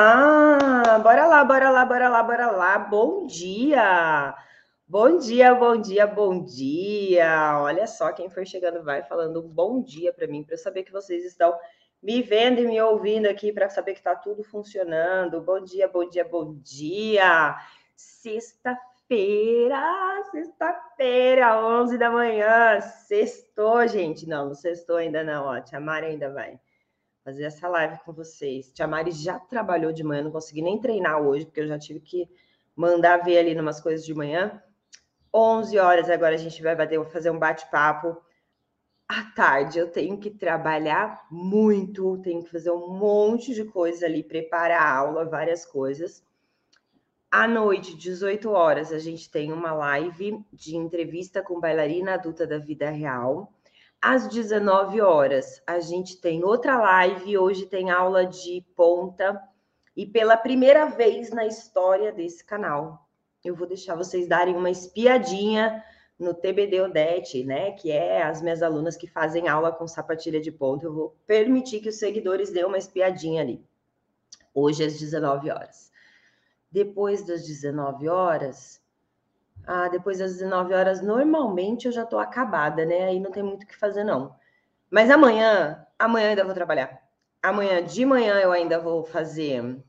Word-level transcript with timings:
Ah, 0.00 0.98
bora 1.02 1.26
lá, 1.26 1.44
bora 1.44 1.70
lá, 1.70 1.84
bora 1.84 2.08
lá, 2.08 2.22
bora 2.22 2.50
lá. 2.50 2.78
Bom 2.78 3.26
dia! 3.26 4.34
Bom 4.88 5.18
dia, 5.18 5.54
bom 5.54 5.80
dia, 5.80 6.06
bom 6.06 6.42
dia. 6.44 7.60
Olha 7.60 7.86
só, 7.86 8.10
quem 8.12 8.30
for 8.30 8.46
chegando 8.46 8.82
vai 8.82 9.02
falando 9.02 9.42
bom 9.42 9.82
dia 9.82 10.12
para 10.12 10.26
mim, 10.26 10.42
para 10.44 10.54
eu 10.54 10.58
saber 10.58 10.82
que 10.84 10.92
vocês 10.92 11.24
estão 11.24 11.54
me 12.02 12.22
vendo 12.22 12.60
e 12.60 12.66
me 12.66 12.80
ouvindo 12.80 13.26
aqui, 13.26 13.52
para 13.52 13.68
saber 13.68 13.92
que 13.92 14.00
está 14.00 14.14
tudo 14.16 14.42
funcionando. 14.42 15.42
Bom 15.42 15.62
dia, 15.62 15.88
bom 15.88 16.08
dia, 16.08 16.24
bom 16.24 16.54
dia. 16.62 17.54
Sexta-feira, 17.94 19.78
sexta-feira, 20.30 21.58
11 21.80 21.98
da 21.98 22.10
manhã. 22.10 22.80
Sextou, 22.80 23.86
gente. 23.86 24.26
Não, 24.26 24.46
não 24.46 24.54
sextou 24.54 24.96
ainda 24.96 25.22
não, 25.22 25.44
ó. 25.44 25.62
Mari 25.80 26.06
ainda 26.06 26.30
vai 26.32 26.58
fazer 27.24 27.44
essa 27.44 27.68
live 27.68 27.98
com 28.04 28.12
vocês. 28.12 28.72
Tia 28.72 28.86
Mari 28.86 29.12
já 29.12 29.38
trabalhou 29.38 29.92
de 29.92 30.02
manhã, 30.02 30.22
não 30.22 30.30
consegui 30.30 30.62
nem 30.62 30.80
treinar 30.80 31.20
hoje, 31.20 31.44
porque 31.44 31.60
eu 31.60 31.68
já 31.68 31.78
tive 31.78 32.00
que 32.00 32.28
mandar 32.74 33.18
ver 33.18 33.38
ali 33.38 33.58
umas 33.58 33.80
coisas 33.80 34.04
de 34.04 34.14
manhã. 34.14 34.62
11 35.34 35.78
horas 35.78 36.10
agora 36.10 36.34
a 36.34 36.38
gente 36.38 36.62
vai 36.62 36.76
fazer 37.06 37.30
um 37.30 37.38
bate-papo. 37.38 38.16
À 39.08 39.24
tarde 39.34 39.78
eu 39.78 39.90
tenho 39.90 40.18
que 40.18 40.30
trabalhar 40.30 41.26
muito, 41.30 42.18
tenho 42.22 42.42
que 42.42 42.50
fazer 42.50 42.70
um 42.70 42.88
monte 42.88 43.54
de 43.54 43.64
coisa 43.64 44.06
ali, 44.06 44.22
preparar 44.22 44.82
a 44.82 44.96
aula, 44.96 45.24
várias 45.24 45.64
coisas. 45.64 46.24
À 47.30 47.48
noite, 47.48 47.96
18 47.96 48.50
horas, 48.50 48.92
a 48.92 48.98
gente 48.98 49.30
tem 49.30 49.52
uma 49.52 49.72
live 49.72 50.44
de 50.52 50.76
entrevista 50.76 51.42
com 51.42 51.58
bailarina 51.58 52.14
adulta 52.14 52.46
da 52.46 52.58
vida 52.58 52.90
real. 52.90 53.50
Às 54.02 54.26
19 54.26 55.00
horas, 55.00 55.62
a 55.64 55.78
gente 55.78 56.20
tem 56.20 56.42
outra 56.44 56.76
live. 56.76 57.38
Hoje 57.38 57.66
tem 57.66 57.88
aula 57.88 58.26
de 58.26 58.66
ponta. 58.74 59.40
E 59.96 60.04
pela 60.04 60.36
primeira 60.36 60.86
vez 60.86 61.30
na 61.30 61.46
história 61.46 62.10
desse 62.10 62.44
canal, 62.44 63.08
eu 63.44 63.54
vou 63.54 63.64
deixar 63.64 63.94
vocês 63.94 64.26
darem 64.26 64.56
uma 64.56 64.70
espiadinha 64.70 65.84
no 66.18 66.34
TBD 66.34 66.80
Odete, 66.80 67.44
né? 67.44 67.70
Que 67.70 67.92
é 67.92 68.24
as 68.24 68.42
minhas 68.42 68.60
alunas 68.60 68.96
que 68.96 69.06
fazem 69.06 69.46
aula 69.46 69.70
com 69.70 69.86
sapatilha 69.86 70.40
de 70.40 70.50
ponta. 70.50 70.84
Eu 70.84 70.92
vou 70.92 71.16
permitir 71.24 71.78
que 71.78 71.90
os 71.90 72.00
seguidores 72.00 72.50
dêem 72.50 72.66
uma 72.66 72.78
espiadinha 72.78 73.40
ali. 73.40 73.64
Hoje 74.52 74.84
às 74.84 74.98
19 74.98 75.48
horas. 75.48 75.92
Depois 76.72 77.24
das 77.24 77.46
19 77.46 78.08
horas, 78.08 78.81
ah, 79.66 79.88
depois 79.88 80.18
das 80.18 80.32
19 80.32 80.74
horas, 80.74 81.00
normalmente 81.00 81.86
eu 81.86 81.92
já 81.92 82.02
estou 82.02 82.18
acabada, 82.18 82.84
né? 82.84 83.04
Aí 83.04 83.20
não 83.20 83.30
tem 83.30 83.42
muito 83.42 83.64
o 83.64 83.66
que 83.66 83.76
fazer, 83.76 84.04
não. 84.04 84.34
Mas 84.90 85.10
amanhã, 85.10 85.86
amanhã 85.98 86.30
ainda 86.30 86.44
vou 86.44 86.54
trabalhar. 86.54 87.00
Amanhã 87.42 87.82
de 87.82 88.04
manhã 88.04 88.34
eu 88.40 88.52
ainda 88.52 88.78
vou 88.78 89.04
fazer. 89.04 89.82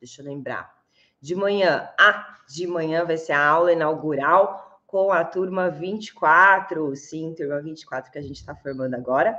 Deixa 0.00 0.22
eu 0.22 0.26
lembrar. 0.26 0.74
De 1.20 1.34
manhã, 1.34 1.88
ah, 1.98 2.36
de 2.48 2.66
manhã 2.66 3.04
vai 3.04 3.16
ser 3.16 3.32
a 3.32 3.46
aula 3.46 3.72
inaugural 3.72 4.80
com 4.86 5.10
a 5.10 5.24
turma 5.24 5.68
24, 5.68 6.94
sim, 6.96 7.34
turma 7.36 7.60
24 7.60 8.10
que 8.10 8.18
a 8.18 8.22
gente 8.22 8.36
está 8.36 8.54
formando 8.54 8.94
agora. 8.94 9.38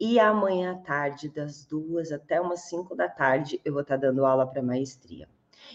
E 0.00 0.18
amanhã 0.20 0.72
à 0.72 0.76
tarde, 0.76 1.28
das 1.28 1.64
duas 1.64 2.12
até 2.12 2.40
umas 2.40 2.60
5 2.68 2.94
da 2.94 3.08
tarde, 3.08 3.60
eu 3.64 3.72
vou 3.72 3.82
estar 3.82 3.98
tá 3.98 4.06
dando 4.06 4.24
aula 4.24 4.46
para 4.46 4.62
maestria. 4.62 5.28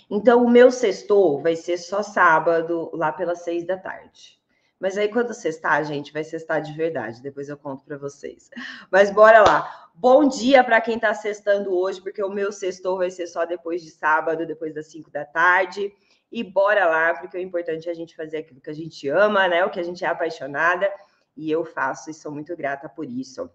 Então, 0.10 0.44
o 0.44 0.50
meu 0.50 0.72
sextou 0.72 1.42
vai 1.42 1.56
ser 1.56 1.78
só 1.78 2.04
sábado, 2.04 2.90
lá 2.94 3.12
pelas 3.12 3.44
seis 3.44 3.66
da 3.66 3.78
tarde. 3.78 4.40
Mas 4.80 4.98
aí, 4.98 5.08
quando 5.08 5.34
sextar, 5.34 5.84
gente, 5.86 6.12
vai 6.12 6.24
sextar 6.24 6.62
de 6.62 6.74
verdade. 6.74 7.22
Depois 7.22 7.48
eu 7.48 7.56
conto 7.56 7.86
para 7.86 7.98
vocês. 7.98 8.50
Mas 8.92 9.10
bora 9.10 9.42
lá. 9.42 9.90
Bom 9.96 10.28
dia 10.28 10.64
para 10.64 10.82
quem 10.82 10.96
está 10.96 11.14
sextando 11.14 11.74
hoje, 11.74 12.02
porque 12.02 12.22
o 12.22 12.30
meu 12.30 12.52
sextou 12.52 12.98
vai 12.98 13.10
ser 13.10 13.28
só 13.28 13.46
depois 13.46 13.82
de 13.82 13.92
sábado, 13.92 14.46
depois 14.46 14.74
das 14.74 14.88
cinco 14.88 15.10
da 15.10 15.24
tarde. 15.24 15.94
E 16.30 16.44
bora 16.44 16.86
lá, 16.86 17.14
porque 17.14 17.38
o 17.38 17.40
importante 17.40 17.88
é 17.88 17.92
a 17.92 17.96
gente 17.96 18.16
fazer 18.16 18.40
aquilo 18.40 18.60
que 18.60 18.70
a 18.70 18.74
gente 18.74 19.08
ama, 19.08 19.48
né? 19.48 19.64
O 19.64 19.70
que 19.70 19.80
a 19.80 19.84
gente 19.84 20.04
é 20.04 20.08
apaixonada. 20.08 20.92
E 21.38 21.50
eu 21.50 21.64
faço 21.64 22.10
e 22.10 22.14
sou 22.14 22.32
muito 22.32 22.54
grata 22.56 22.90
por 22.90 23.10
isso. 23.10 23.50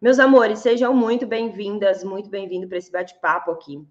Meus 0.00 0.18
amores, 0.18 0.58
sejam 0.58 0.92
muito 0.92 1.26
bem-vindas, 1.26 2.02
muito 2.02 2.28
bem-vindo 2.28 2.66
para 2.66 2.78
esse 2.78 2.90
bate-papo 2.90 3.50
aqui. 3.50 3.86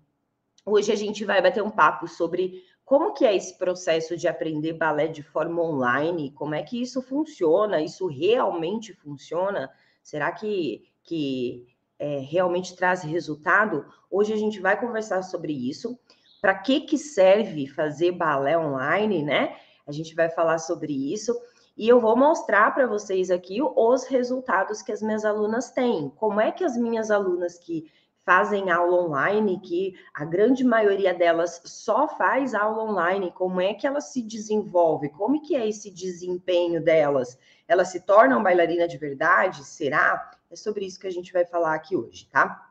Hoje 0.67 0.91
a 0.91 0.95
gente 0.95 1.23
vai 1.23 1.39
bater 1.43 1.61
um 1.61 1.69
papo 1.69 2.07
sobre 2.07 2.63
como 2.83 3.13
que 3.13 3.23
é 3.23 3.35
esse 3.35 3.55
processo 3.55 4.17
de 4.17 4.27
aprender 4.27 4.73
balé 4.73 5.07
de 5.07 5.21
forma 5.21 5.61
online, 5.61 6.31
como 6.31 6.55
é 6.55 6.63
que 6.63 6.81
isso 6.81 7.03
funciona, 7.03 7.83
isso 7.83 8.07
realmente 8.07 8.91
funciona? 8.91 9.71
Será 10.01 10.31
que, 10.31 10.91
que 11.03 11.67
é, 11.99 12.17
realmente 12.17 12.75
traz 12.75 13.03
resultado? 13.03 13.85
Hoje 14.09 14.33
a 14.33 14.37
gente 14.37 14.59
vai 14.59 14.79
conversar 14.79 15.21
sobre 15.21 15.53
isso. 15.53 15.99
Para 16.41 16.55
que, 16.55 16.81
que 16.81 16.97
serve 16.97 17.67
fazer 17.67 18.11
balé 18.11 18.57
online, 18.57 19.23
né? 19.23 19.55
A 19.85 19.91
gente 19.91 20.15
vai 20.15 20.29
falar 20.29 20.57
sobre 20.57 20.93
isso. 21.13 21.35
E 21.77 21.87
eu 21.87 21.99
vou 21.99 22.15
mostrar 22.15 22.73
para 22.73 22.87
vocês 22.87 23.29
aqui 23.29 23.61
os 23.61 24.05
resultados 24.05 24.81
que 24.81 24.91
as 24.91 25.01
minhas 25.01 25.25
alunas 25.25 25.69
têm. 25.71 26.09
Como 26.09 26.41
é 26.41 26.51
que 26.51 26.63
as 26.63 26.75
minhas 26.75 27.11
alunas 27.11 27.59
que 27.59 27.91
fazem 28.25 28.71
aula 28.71 29.03
online, 29.03 29.59
que 29.59 29.95
a 30.11 30.25
grande 30.25 30.63
maioria 30.63 31.13
delas 31.13 31.61
só 31.63 32.07
faz 32.07 32.55
aula 32.55 32.83
online, 32.83 33.31
como 33.31 33.61
é 33.61 33.73
que 33.75 33.85
elas 33.85 34.05
se 34.05 34.23
desenvolve? 34.23 35.09
Como 35.09 35.41
que 35.41 35.55
é 35.55 35.69
esse 35.69 35.91
desempenho 35.91 36.83
delas? 36.83 37.37
Elas 37.67 37.89
se 37.89 38.01
tornam 38.01 38.41
bailarina 38.41 38.87
de 38.87 38.97
verdade? 38.97 39.63
Será? 39.63 40.31
É 40.49 40.55
sobre 40.55 40.85
isso 40.85 40.99
que 40.99 41.05
a 41.05 41.11
gente 41.11 41.31
vai 41.31 41.45
falar 41.45 41.75
aqui 41.75 41.95
hoje, 41.95 42.27
tá? 42.31 42.67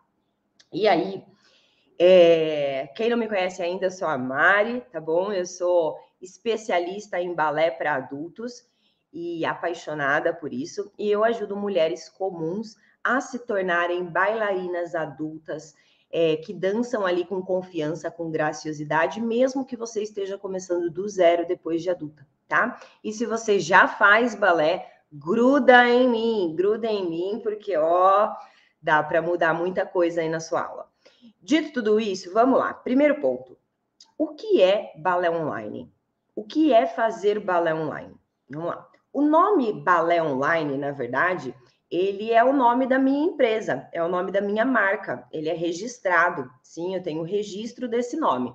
E 0.73 0.89
aí, 0.89 1.25
é... 1.99 2.89
quem 2.97 3.09
não 3.09 3.17
me 3.17 3.29
conhece 3.29 3.63
ainda, 3.63 3.87
eu 3.87 3.91
sou 3.93 4.09
a 4.09 4.19
Mari, 4.19 4.81
tá 4.91 5.01
bom? 5.01 5.33
Eu 5.33 5.47
sou 5.47 5.97
especialista 6.21 7.21
em 7.21 7.33
balé 7.33 7.71
para 7.71 7.95
adultos 7.95 8.67
e 9.13 9.45
apaixonada 9.45 10.35
por 10.35 10.53
isso, 10.53 10.93
e 10.99 11.09
eu 11.09 11.23
ajudo 11.23 11.57
mulheres 11.57 12.09
comuns 12.09 12.77
a 13.05 13.21
se 13.21 13.39
tornarem 13.41 14.05
bailarinas 14.05 14.95
adultas 14.95 15.75
é, 16.11 16.37
que 16.37 16.55
dançam 16.55 17.05
ali 17.05 17.25
com 17.25 17.43
confiança, 17.43 18.11
com 18.11 18.31
graciosidade, 18.31 19.21
mesmo 19.21 19.67
que 19.67 19.77
você 19.77 20.03
esteja 20.03 20.39
começando 20.39 20.91
do 20.91 21.09
zero 21.09 21.47
depois 21.47 21.83
de 21.83 21.91
adulta, 21.91 22.27
tá? 22.49 22.81
E 23.03 23.13
se 23.13 23.27
você 23.27 23.61
já 23.61 23.87
faz 23.87 24.35
balé, 24.35 24.91
gruda 25.13 25.89
em 25.89 26.09
mim, 26.09 26.55
gruda 26.57 26.87
em 26.87 27.09
mim, 27.09 27.41
porque 27.43 27.77
ó, 27.77 28.33
dá 28.81 29.03
para 29.03 29.21
mudar 29.21 29.53
muita 29.53 29.85
coisa 29.85 30.21
aí 30.21 30.29
na 30.29 30.41
sua 30.41 30.63
aula. 30.63 30.89
Dito 31.41 31.73
tudo 31.75 32.01
isso, 32.01 32.33
vamos 32.33 32.59
lá. 32.59 32.73
Primeiro 32.73 33.21
ponto. 33.21 33.59
O 34.17 34.29
que 34.29 34.63
é 34.63 34.93
balé 34.97 35.31
online? 35.31 35.93
O 36.35 36.45
que 36.45 36.73
é 36.73 36.87
fazer 36.87 37.41
balé 37.41 37.75
online? 37.75 38.15
Vamos 38.49 38.69
lá. 38.69 38.89
O 39.13 39.23
nome 39.23 39.73
balé 39.73 40.23
online, 40.23 40.77
na 40.77 40.91
verdade, 40.91 41.55
ele 41.95 42.33
é 42.33 42.43
o 42.43 42.53
nome 42.53 42.87
da 42.87 42.99
minha 42.99 43.25
empresa, 43.25 43.89
é 43.93 44.03
o 44.03 44.09
nome 44.09 44.33
da 44.33 44.41
minha 44.41 44.65
marca, 44.65 45.27
ele 45.31 45.49
é 45.49 45.55
registrado. 45.55 46.51
Sim, 46.61 46.97
eu 46.97 47.03
tenho 47.03 47.23
registro 47.23 47.87
desse 47.87 48.17
nome. 48.17 48.53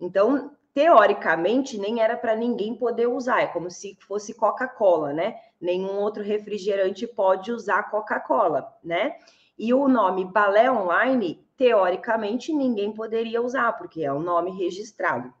Então, 0.00 0.52
teoricamente, 0.72 1.76
nem 1.76 2.00
era 2.00 2.16
para 2.16 2.34
ninguém 2.34 2.74
poder 2.74 3.06
usar, 3.06 3.42
é 3.42 3.46
como 3.46 3.70
se 3.70 3.98
fosse 4.06 4.32
Coca-Cola, 4.32 5.12
né? 5.12 5.36
Nenhum 5.60 5.98
outro 5.98 6.22
refrigerante 6.22 7.06
pode 7.06 7.52
usar 7.52 7.90
Coca-Cola, 7.90 8.66
né? 8.82 9.16
E 9.58 9.74
o 9.74 9.86
nome 9.86 10.24
Balé 10.24 10.70
Online, 10.70 11.46
teoricamente, 11.58 12.54
ninguém 12.54 12.92
poderia 12.92 13.42
usar, 13.42 13.72
porque 13.74 14.02
é 14.02 14.12
um 14.12 14.20
nome 14.20 14.50
registrado. 14.52 15.34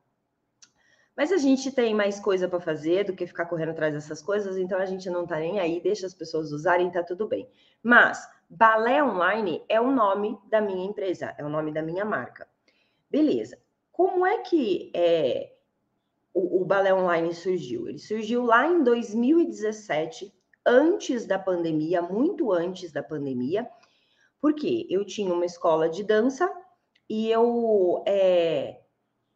Mas 1.18 1.32
a 1.32 1.36
gente 1.36 1.72
tem 1.72 1.96
mais 1.96 2.20
coisa 2.20 2.46
para 2.46 2.60
fazer 2.60 3.02
do 3.02 3.12
que 3.12 3.26
ficar 3.26 3.46
correndo 3.46 3.70
atrás 3.70 3.92
dessas 3.92 4.22
coisas, 4.22 4.56
então 4.56 4.78
a 4.78 4.86
gente 4.86 5.10
não 5.10 5.24
está 5.24 5.36
nem 5.36 5.58
aí, 5.58 5.80
deixa 5.80 6.06
as 6.06 6.14
pessoas 6.14 6.52
usarem, 6.52 6.92
tá 6.92 7.02
tudo 7.02 7.26
bem. 7.26 7.48
Mas 7.82 8.24
Balé 8.48 9.02
Online 9.02 9.60
é 9.68 9.80
o 9.80 9.90
nome 9.90 10.38
da 10.48 10.60
minha 10.60 10.86
empresa, 10.86 11.34
é 11.36 11.44
o 11.44 11.48
nome 11.48 11.72
da 11.72 11.82
minha 11.82 12.04
marca. 12.04 12.46
Beleza. 13.10 13.58
Como 13.90 14.24
é 14.24 14.38
que 14.42 14.92
é, 14.94 15.54
o, 16.32 16.62
o 16.62 16.64
Balé 16.64 16.94
Online 16.94 17.34
surgiu? 17.34 17.88
Ele 17.88 17.98
surgiu 17.98 18.44
lá 18.44 18.68
em 18.68 18.84
2017, 18.84 20.32
antes 20.64 21.26
da 21.26 21.36
pandemia, 21.36 22.00
muito 22.00 22.52
antes 22.52 22.92
da 22.92 23.02
pandemia, 23.02 23.68
porque 24.40 24.86
eu 24.88 25.04
tinha 25.04 25.34
uma 25.34 25.46
escola 25.46 25.88
de 25.88 26.04
dança 26.04 26.48
e 27.10 27.28
eu 27.28 28.04
é, 28.06 28.82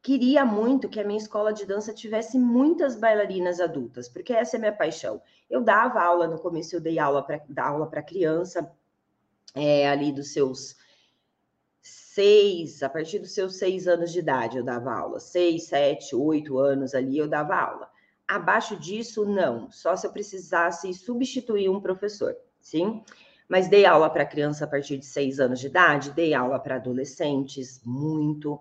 queria 0.03 0.45
muito 0.45 0.89
que 0.89 0.99
a 0.99 1.05
minha 1.05 1.19
escola 1.19 1.53
de 1.53 1.65
dança 1.65 1.95
tivesse 1.95 2.37
muitas 2.37 2.97
bailarinas 2.97 3.61
adultas, 3.61 4.09
porque 4.09 4.33
essa 4.33 4.57
é 4.57 4.59
minha 4.59 4.73
paixão. 4.73 5.23
Eu 5.49 5.63
dava 5.63 6.03
aula 6.03 6.27
no 6.27 6.39
começo, 6.39 6.75
eu 6.75 6.81
dei 6.81 6.99
aula 6.99 7.23
para 7.23 7.41
aula 7.59 7.87
para 7.87 8.03
criança, 8.03 8.71
é, 9.55 9.89
ali 9.89 10.13
dos 10.13 10.33
seus 10.33 10.77
seis, 11.81 12.83
a 12.83 12.89
partir 12.89 13.21
dos 13.21 13.33
seus 13.33 13.57
seis 13.57 13.87
anos 13.87 14.13
de 14.13 14.19
idade 14.19 14.59
eu 14.59 14.65
dava 14.65 14.93
aula, 14.93 15.21
seis, 15.21 15.65
sete, 15.69 16.15
oito 16.15 16.59
anos 16.59 16.95
ali 16.95 17.17
eu 17.17 17.29
dava 17.29 17.55
aula. 17.55 17.91
Abaixo 18.27 18.77
disso, 18.77 19.25
não, 19.25 19.71
só 19.71 19.95
se 19.95 20.07
eu 20.07 20.13
precisasse 20.13 20.93
substituir 20.95 21.69
um 21.69 21.81
professor, 21.81 22.37
sim? 22.61 23.03
Mas 23.49 23.69
dei 23.69 23.85
aula 23.85 24.11
para 24.11 24.25
criança 24.25 24.65
a 24.65 24.69
partir 24.69 24.97
de 24.99 25.07
seis 25.07 25.39
anos 25.39 25.61
de 25.61 25.67
idade, 25.67 26.13
dei 26.13 26.35
aula 26.35 26.59
para 26.59 26.77
adolescentes, 26.77 27.81
muito 27.85 28.61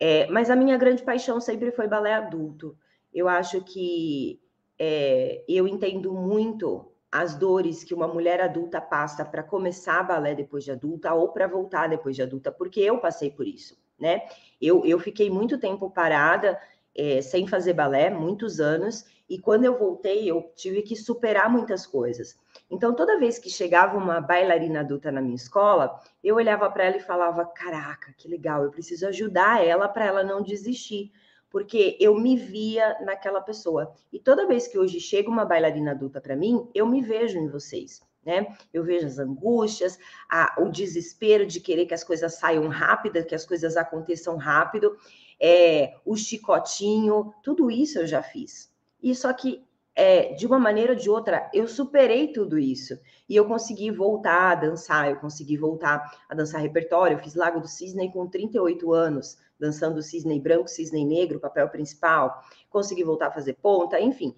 É, 0.00 0.26
mas 0.30 0.48
a 0.48 0.56
minha 0.56 0.78
grande 0.78 1.02
paixão 1.02 1.38
sempre 1.40 1.70
foi 1.70 1.86
balé 1.86 2.14
adulto. 2.14 2.74
Eu 3.12 3.28
acho 3.28 3.62
que 3.62 4.40
é, 4.78 5.44
eu 5.46 5.68
entendo 5.68 6.14
muito 6.14 6.90
as 7.12 7.34
dores 7.34 7.84
que 7.84 7.92
uma 7.92 8.08
mulher 8.08 8.40
adulta 8.40 8.80
passa 8.80 9.24
para 9.24 9.42
começar 9.42 10.02
balé 10.02 10.34
depois 10.34 10.64
de 10.64 10.70
adulta 10.70 11.12
ou 11.12 11.28
para 11.28 11.46
voltar 11.46 11.88
depois 11.88 12.16
de 12.16 12.22
adulta, 12.22 12.50
porque 12.50 12.80
eu 12.80 12.98
passei 12.98 13.30
por 13.30 13.46
isso, 13.46 13.76
né? 13.98 14.22
Eu, 14.60 14.86
eu 14.86 14.98
fiquei 14.98 15.28
muito 15.28 15.58
tempo 15.58 15.90
parada 15.90 16.58
é, 16.96 17.20
sem 17.20 17.46
fazer 17.46 17.74
balé, 17.74 18.10
muitos 18.10 18.60
anos, 18.60 19.04
e 19.28 19.38
quando 19.38 19.64
eu 19.64 19.78
voltei, 19.78 20.30
eu 20.30 20.50
tive 20.54 20.82
que 20.82 20.96
superar 20.96 21.50
muitas 21.50 21.86
coisas. 21.86 22.38
Então, 22.70 22.94
toda 22.94 23.18
vez 23.18 23.38
que 23.38 23.50
chegava 23.50 23.98
uma 23.98 24.20
bailarina 24.20 24.80
adulta 24.80 25.10
na 25.10 25.20
minha 25.20 25.34
escola, 25.34 25.98
eu 26.22 26.36
olhava 26.36 26.70
para 26.70 26.84
ela 26.84 26.96
e 26.96 27.00
falava: 27.00 27.44
Caraca, 27.44 28.14
que 28.16 28.28
legal, 28.28 28.62
eu 28.62 28.70
preciso 28.70 29.06
ajudar 29.08 29.64
ela 29.64 29.88
para 29.88 30.06
ela 30.06 30.22
não 30.22 30.42
desistir 30.42 31.10
porque 31.50 31.98
eu 32.00 32.14
me 32.14 32.36
via 32.36 32.96
naquela 33.00 33.40
pessoa. 33.40 33.92
E 34.12 34.18
toda 34.18 34.46
vez 34.46 34.68
que 34.68 34.78
hoje 34.78 35.00
chega 35.00 35.28
uma 35.28 35.44
bailarina 35.44 35.90
adulta 35.90 36.20
para 36.20 36.36
mim, 36.36 36.66
eu 36.72 36.86
me 36.86 37.02
vejo 37.02 37.36
em 37.36 37.48
vocês. 37.48 38.00
Né? 38.24 38.54
Eu 38.72 38.84
vejo 38.84 39.06
as 39.06 39.18
angústias, 39.18 39.98
a, 40.28 40.54
o 40.60 40.68
desespero 40.68 41.44
de 41.44 41.58
querer 41.58 41.86
que 41.86 41.94
as 41.94 42.04
coisas 42.04 42.34
saiam 42.34 42.68
rápido, 42.68 43.24
que 43.24 43.34
as 43.34 43.44
coisas 43.44 43.76
aconteçam 43.76 44.36
rápido, 44.36 44.96
é, 45.40 45.94
o 46.04 46.16
chicotinho, 46.16 47.34
tudo 47.42 47.70
isso 47.70 47.98
eu 47.98 48.06
já 48.06 48.22
fiz. 48.22 48.70
E 49.02 49.14
só 49.14 49.32
que 49.32 49.64
é, 49.94 50.34
de 50.34 50.46
uma 50.46 50.58
maneira 50.58 50.92
ou 50.92 50.98
de 50.98 51.10
outra, 51.10 51.50
eu 51.52 51.66
superei 51.66 52.32
tudo 52.32 52.58
isso. 52.58 52.98
E 53.28 53.36
eu 53.36 53.46
consegui 53.46 53.90
voltar 53.90 54.52
a 54.52 54.54
dançar, 54.54 55.10
eu 55.10 55.16
consegui 55.16 55.56
voltar 55.56 56.24
a 56.28 56.34
dançar 56.34 56.60
repertório. 56.60 57.16
Eu 57.16 57.22
fiz 57.22 57.34
Lago 57.34 57.60
do 57.60 57.68
Cisne 57.68 58.12
com 58.12 58.26
38 58.26 58.92
anos, 58.92 59.38
dançando 59.60 60.02
cisne 60.02 60.40
branco, 60.40 60.68
cisne 60.68 61.04
negro, 61.04 61.38
papel 61.38 61.68
principal, 61.68 62.42
consegui 62.70 63.04
voltar 63.04 63.28
a 63.28 63.32
fazer 63.32 63.54
ponta, 63.54 64.00
enfim. 64.00 64.34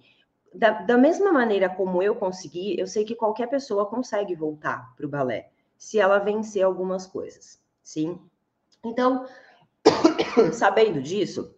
Da, 0.53 0.81
da 0.81 0.97
mesma 0.97 1.31
maneira 1.31 1.69
como 1.69 2.03
eu 2.03 2.13
consegui, 2.13 2.79
eu 2.79 2.85
sei 2.85 3.05
que 3.05 3.15
qualquer 3.15 3.47
pessoa 3.47 3.85
consegue 3.87 4.35
voltar 4.35 4.93
para 4.95 5.05
o 5.05 5.09
balé, 5.09 5.49
se 5.77 5.97
ela 5.97 6.19
vencer 6.19 6.61
algumas 6.61 7.07
coisas, 7.07 7.59
sim? 7.81 8.19
Então, 8.83 9.25
sabendo 10.53 11.01
disso, 11.01 11.55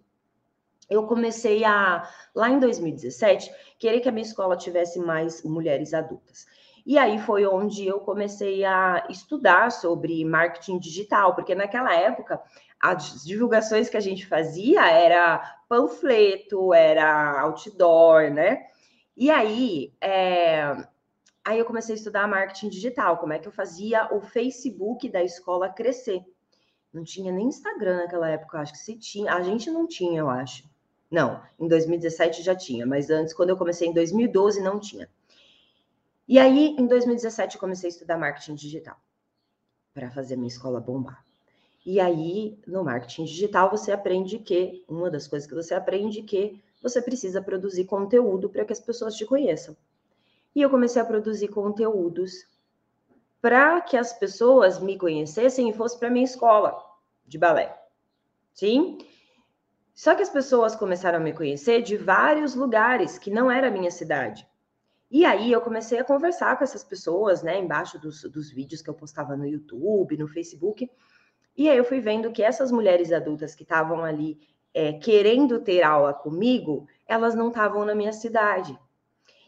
eu 0.89 1.07
comecei 1.07 1.63
a, 1.63 2.07
lá 2.33 2.49
em 2.49 2.59
2017, 2.59 3.51
querer 3.79 3.99
que 3.99 4.09
a 4.09 4.11
minha 4.11 4.25
escola 4.25 4.55
tivesse 4.55 4.99
mais 4.99 5.43
mulheres 5.43 5.93
adultas. 5.93 6.45
E 6.85 6.99
aí 6.99 7.17
foi 7.17 7.45
onde 7.47 7.87
eu 7.87 7.99
comecei 7.99 8.63
a 8.63 9.07
estudar 9.09 9.71
sobre 9.71 10.23
marketing 10.23 10.77
digital, 10.77 11.33
porque 11.33 11.55
naquela 11.55 11.93
época 11.95 12.39
as 12.79 13.23
divulgações 13.23 13.89
que 13.89 13.97
a 13.97 14.01
gente 14.01 14.27
fazia 14.27 14.85
era 14.87 15.39
panfleto, 15.67 16.73
era 16.73 17.41
outdoor, 17.41 18.29
né? 18.31 18.67
E 19.17 19.31
aí, 19.31 19.93
é... 19.99 20.75
aí 21.43 21.57
eu 21.57 21.65
comecei 21.65 21.95
a 21.95 21.97
estudar 21.97 22.27
marketing 22.27 22.69
digital, 22.69 23.17
como 23.17 23.33
é 23.33 23.39
que 23.39 23.47
eu 23.47 23.51
fazia 23.51 24.13
o 24.13 24.21
Facebook 24.21 25.09
da 25.09 25.23
escola 25.23 25.69
crescer. 25.69 26.23
Não 26.93 27.03
tinha 27.03 27.31
nem 27.31 27.47
Instagram 27.47 27.97
naquela 27.97 28.29
época, 28.29 28.59
acho 28.59 28.73
que 28.73 28.79
se 28.79 28.95
tinha, 28.97 29.33
a 29.33 29.41
gente 29.41 29.71
não 29.71 29.87
tinha, 29.87 30.19
eu 30.19 30.29
acho. 30.29 30.63
Não, 31.09 31.41
em 31.59 31.67
2017 31.67 32.41
já 32.41 32.55
tinha, 32.55 32.85
mas 32.85 33.09
antes, 33.09 33.33
quando 33.33 33.49
eu 33.49 33.57
comecei 33.57 33.87
em 33.87 33.93
2012, 33.93 34.61
não 34.61 34.79
tinha. 34.79 35.09
E 36.27 36.39
aí, 36.39 36.75
em 36.77 36.87
2017, 36.87 37.55
eu 37.55 37.59
comecei 37.59 37.87
a 37.87 37.91
estudar 37.91 38.17
marketing 38.17 38.55
digital 38.55 38.97
para 39.93 40.09
fazer 40.09 40.35
minha 40.35 40.47
escola 40.47 40.79
bombar. 40.79 41.23
E 41.85 41.99
aí, 41.99 42.57
no 42.65 42.83
marketing 42.83 43.25
digital, 43.25 43.69
você 43.69 43.91
aprende 43.91 44.39
que 44.39 44.83
uma 44.89 45.09
das 45.09 45.27
coisas 45.27 45.47
que 45.47 45.53
você 45.53 45.75
aprende 45.75 46.23
que 46.23 46.59
você 46.81 47.01
precisa 47.01 47.41
produzir 47.41 47.85
conteúdo 47.85 48.49
para 48.49 48.65
que 48.65 48.73
as 48.73 48.79
pessoas 48.79 49.15
te 49.15 49.25
conheçam. 49.25 49.77
E 50.55 50.61
eu 50.61 50.69
comecei 50.69 51.01
a 51.01 51.05
produzir 51.05 51.49
conteúdos 51.49 52.47
para 53.39 53.81
que 53.81 53.95
as 53.95 54.11
pessoas 54.11 54.79
me 54.79 54.97
conhecessem 54.97 55.69
e 55.69 55.73
fosse 55.73 55.99
para 55.99 56.09
minha 56.09 56.25
escola 56.25 56.75
de 57.27 57.37
balé. 57.37 57.79
Sim? 58.53 58.97
Só 59.95 60.13
que 60.13 60.21
as 60.21 60.29
pessoas 60.29 60.75
começaram 60.75 61.19
a 61.19 61.21
me 61.21 61.31
conhecer 61.31 61.81
de 61.81 61.95
vários 61.95 62.53
lugares 62.53 63.17
que 63.17 63.31
não 63.31 63.49
era 63.49 63.69
a 63.69 63.71
minha 63.71 63.89
cidade. 63.89 64.45
E 65.09 65.23
aí 65.23 65.49
eu 65.49 65.61
comecei 65.61 65.97
a 65.97 66.03
conversar 66.03 66.57
com 66.57 66.65
essas 66.65 66.83
pessoas, 66.83 67.41
né, 67.41 67.57
embaixo 67.57 67.97
dos, 67.97 68.23
dos 68.23 68.51
vídeos 68.51 68.81
que 68.81 68.89
eu 68.89 68.93
postava 68.93 69.37
no 69.37 69.47
YouTube, 69.47 70.17
no 70.17 70.27
Facebook, 70.27 70.91
e 71.55 71.69
aí 71.69 71.77
eu 71.77 71.85
fui 71.85 72.01
vendo 72.01 72.33
que 72.33 72.43
essas 72.43 72.73
mulheres 72.73 73.13
adultas 73.13 73.55
que 73.55 73.63
estavam 73.63 74.03
ali 74.03 74.37
é, 74.73 74.91
querendo 74.91 75.61
ter 75.61 75.81
aula 75.81 76.13
comigo, 76.13 76.85
elas 77.07 77.33
não 77.33 77.47
estavam 77.47 77.85
na 77.85 77.95
minha 77.95 78.11
cidade. 78.11 78.77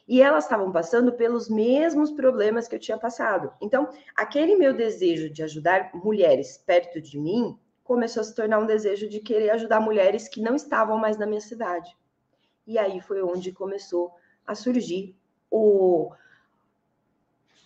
E 0.07 0.21
elas 0.21 0.45
estavam 0.45 0.71
passando 0.71 1.11
pelos 1.11 1.49
mesmos 1.49 2.09
problemas 2.11 2.69
que 2.69 2.75
eu 2.75 2.79
tinha 2.79 2.97
passado. 2.97 3.51
Então, 3.59 3.89
aquele 4.15 4.55
meu 4.55 4.73
desejo 4.73 5.29
de 5.29 5.43
ajudar 5.43 5.91
mulheres 5.93 6.57
perto 6.57 7.01
de 7.01 7.19
mim 7.19 7.59
começou 7.87 8.21
a 8.21 8.23
se 8.25 8.35
tornar 8.35 8.59
um 8.59 8.65
desejo 8.65 9.07
de 9.07 9.21
querer 9.21 9.51
ajudar 9.51 9.79
mulheres 9.79 10.27
que 10.27 10.41
não 10.41 10.55
estavam 10.55 10.97
mais 10.97 11.17
na 11.17 11.25
minha 11.25 11.39
cidade. 11.39 11.95
E 12.67 12.77
aí 12.77 12.99
foi 12.99 13.23
onde 13.23 13.53
começou 13.53 14.13
a 14.45 14.53
surgir 14.53 15.15
o, 15.49 16.11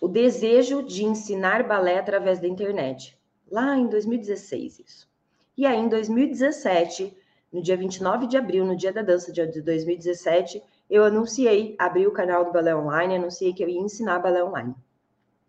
o 0.00 0.06
desejo 0.06 0.82
de 0.82 1.04
ensinar 1.04 1.66
balé 1.66 1.98
através 1.98 2.38
da 2.38 2.46
internet 2.46 3.18
lá 3.50 3.76
em 3.76 3.88
2016 3.88 4.78
isso. 4.78 5.10
E 5.56 5.66
aí 5.66 5.78
em 5.78 5.88
2017, 5.88 7.14
no 7.52 7.60
dia 7.60 7.76
29 7.76 8.26
de 8.26 8.36
abril, 8.38 8.64
no 8.64 8.76
dia 8.76 8.92
da 8.92 9.02
dança 9.02 9.32
de 9.32 9.60
2017, 9.60 10.62
eu 10.88 11.04
anunciei, 11.04 11.74
abri 11.78 12.06
o 12.06 12.12
canal 12.12 12.44
do 12.44 12.52
Balé 12.52 12.74
Online, 12.74 13.16
anunciei 13.16 13.52
que 13.52 13.62
eu 13.62 13.68
ia 13.68 13.80
ensinar 13.80 14.20
balé 14.20 14.42
online. 14.42 14.74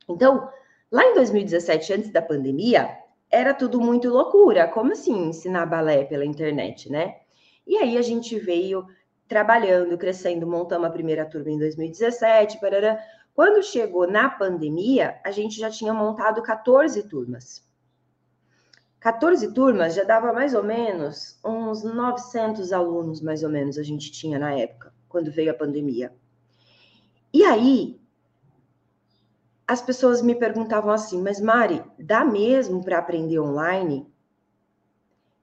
Então, 0.09 0.49
lá 0.91 1.05
em 1.05 1.13
2017, 1.13 1.93
antes 1.93 2.09
da 2.11 2.21
pandemia, 2.21 3.02
era 3.33 3.51
tudo 3.51 3.81
muito 3.81 4.09
loucura. 4.09 4.67
Como 4.67 4.91
assim 4.91 5.29
ensinar 5.29 5.65
balé 5.65 6.05
pela 6.05 6.23
internet, 6.23 6.89
né? 6.91 7.15
E 7.65 7.77
aí 7.77 7.97
a 7.97 8.01
gente 8.01 8.37
veio 8.37 8.85
trabalhando, 9.27 9.97
crescendo, 9.97 10.45
montamos 10.45 10.87
a 10.87 10.91
primeira 10.91 11.25
turma 11.25 11.49
em 11.49 11.57
2017, 11.57 12.59
parará. 12.59 13.03
Quando 13.33 13.63
chegou 13.63 14.07
na 14.07 14.29
pandemia, 14.29 15.19
a 15.25 15.31
gente 15.31 15.59
já 15.59 15.71
tinha 15.71 15.91
montado 15.93 16.43
14 16.43 17.09
turmas. 17.09 17.67
14 18.99 19.51
turmas 19.51 19.95
já 19.95 20.03
dava 20.03 20.31
mais 20.31 20.53
ou 20.53 20.63
menos 20.63 21.39
uns 21.43 21.83
900 21.83 22.71
alunos, 22.71 23.19
mais 23.19 23.41
ou 23.43 23.49
menos, 23.49 23.79
a 23.79 23.83
gente 23.83 24.11
tinha 24.11 24.37
na 24.37 24.53
época, 24.53 24.93
quando 25.09 25.31
veio 25.31 25.49
a 25.49 25.55
pandemia. 25.55 26.13
E 27.33 27.43
aí, 27.43 27.99
as 29.73 29.81
pessoas 29.81 30.21
me 30.21 30.35
perguntavam 30.35 30.91
assim, 30.91 31.21
mas 31.21 31.41
Mari, 31.41 31.83
dá 31.99 32.23
mesmo 32.23 32.83
para 32.83 32.99
aprender 32.99 33.39
online? 33.39 34.07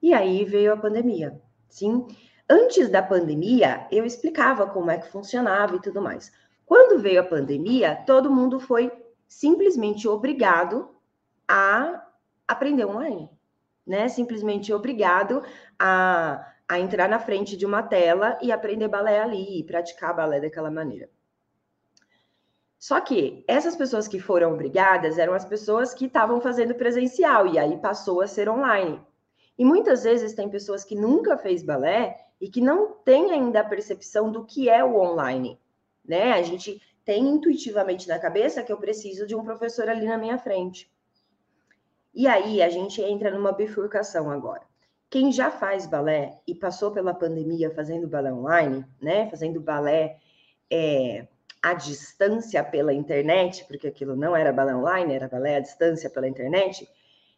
E 0.03 0.15
aí 0.15 0.45
veio 0.45 0.73
a 0.73 0.77
pandemia, 0.77 1.41
sim? 1.69 2.07
Antes 2.49 2.89
da 2.89 3.03
pandemia, 3.03 3.87
eu 3.91 4.05
explicava 4.05 4.67
como 4.67 4.91
é 4.91 4.99
que 4.99 5.11
funcionava 5.11 5.77
e 5.77 5.81
tudo 5.81 6.01
mais. 6.01 6.33
Quando 6.65 7.01
veio 7.01 7.21
a 7.21 7.25
pandemia, 7.25 8.03
todo 8.07 8.31
mundo 8.31 8.59
foi 8.59 8.91
simplesmente 9.29 10.09
obrigado 10.09 10.89
a 11.47 12.07
aprender 12.49 12.87
online 12.87 13.29
né? 13.91 14.09
Simplesmente 14.09 14.73
obrigado 14.73 15.43
a, 15.77 16.47
a 16.69 16.79
entrar 16.79 17.09
na 17.09 17.19
frente 17.19 17.57
de 17.57 17.67
uma 17.67 17.83
tela 17.83 18.39
e 18.41 18.53
aprender 18.53 18.87
balé 18.87 19.21
ali, 19.21 19.59
e 19.59 19.65
praticar 19.65 20.15
balé 20.15 20.41
daquela 20.41 20.71
maneira. 20.71 21.11
Só 22.81 22.99
que 22.99 23.45
essas 23.47 23.77
pessoas 23.77 24.09
que 24.09 24.19
foram 24.19 24.55
obrigadas 24.55 25.19
eram 25.19 25.35
as 25.35 25.45
pessoas 25.45 25.93
que 25.93 26.07
estavam 26.07 26.41
fazendo 26.41 26.75
presencial, 26.75 27.47
e 27.47 27.59
aí 27.59 27.77
passou 27.77 28.23
a 28.23 28.27
ser 28.27 28.49
online. 28.49 28.99
E 29.59 29.67
muitas 29.67 30.03
vezes 30.05 30.33
tem 30.33 30.49
pessoas 30.49 30.83
que 30.83 30.95
nunca 30.95 31.37
fez 31.37 31.63
balé 31.63 32.17
e 32.41 32.49
que 32.49 32.63
não 32.63 32.93
têm 33.05 33.33
ainda 33.33 33.61
a 33.61 33.65
percepção 33.65 34.33
do 34.33 34.47
que 34.47 34.71
é 34.71 34.83
o 34.83 34.97
online, 34.97 35.61
né? 36.03 36.33
A 36.33 36.43
gente 36.43 36.81
tem 37.05 37.29
intuitivamente 37.29 38.09
na 38.09 38.19
cabeça 38.19 38.63
que 38.63 38.73
eu 38.73 38.79
preciso 38.79 39.27
de 39.27 39.37
um 39.37 39.45
professor 39.45 39.87
ali 39.87 40.07
na 40.07 40.17
minha 40.17 40.39
frente. 40.39 40.91
E 42.15 42.27
aí 42.27 42.63
a 42.63 42.71
gente 42.71 43.03
entra 43.03 43.31
numa 43.31 43.53
bifurcação 43.53 44.31
agora. 44.31 44.63
Quem 45.11 45.31
já 45.31 45.51
faz 45.51 45.87
balé 45.87 46.41
e 46.47 46.55
passou 46.55 46.93
pela 46.93 47.13
pandemia 47.13 47.71
fazendo 47.75 48.09
balé 48.09 48.33
online, 48.33 48.87
né? 49.03 49.29
Fazendo 49.29 49.61
balé 49.61 50.17
é, 50.71 51.27
à 51.63 51.75
distância 51.75 52.65
pela 52.65 52.93
internet, 52.93 53.65
porque 53.67 53.89
aquilo 53.89 54.17
não 54.17 54.35
era 54.35 54.53
balé 54.53 54.75
online, 54.75 55.15
era 55.15 55.29
balé 55.29 55.57
à 55.57 55.61
distância 55.61 56.09
pela 56.09 56.29
internet, 56.29 56.89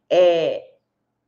é, 0.08 0.74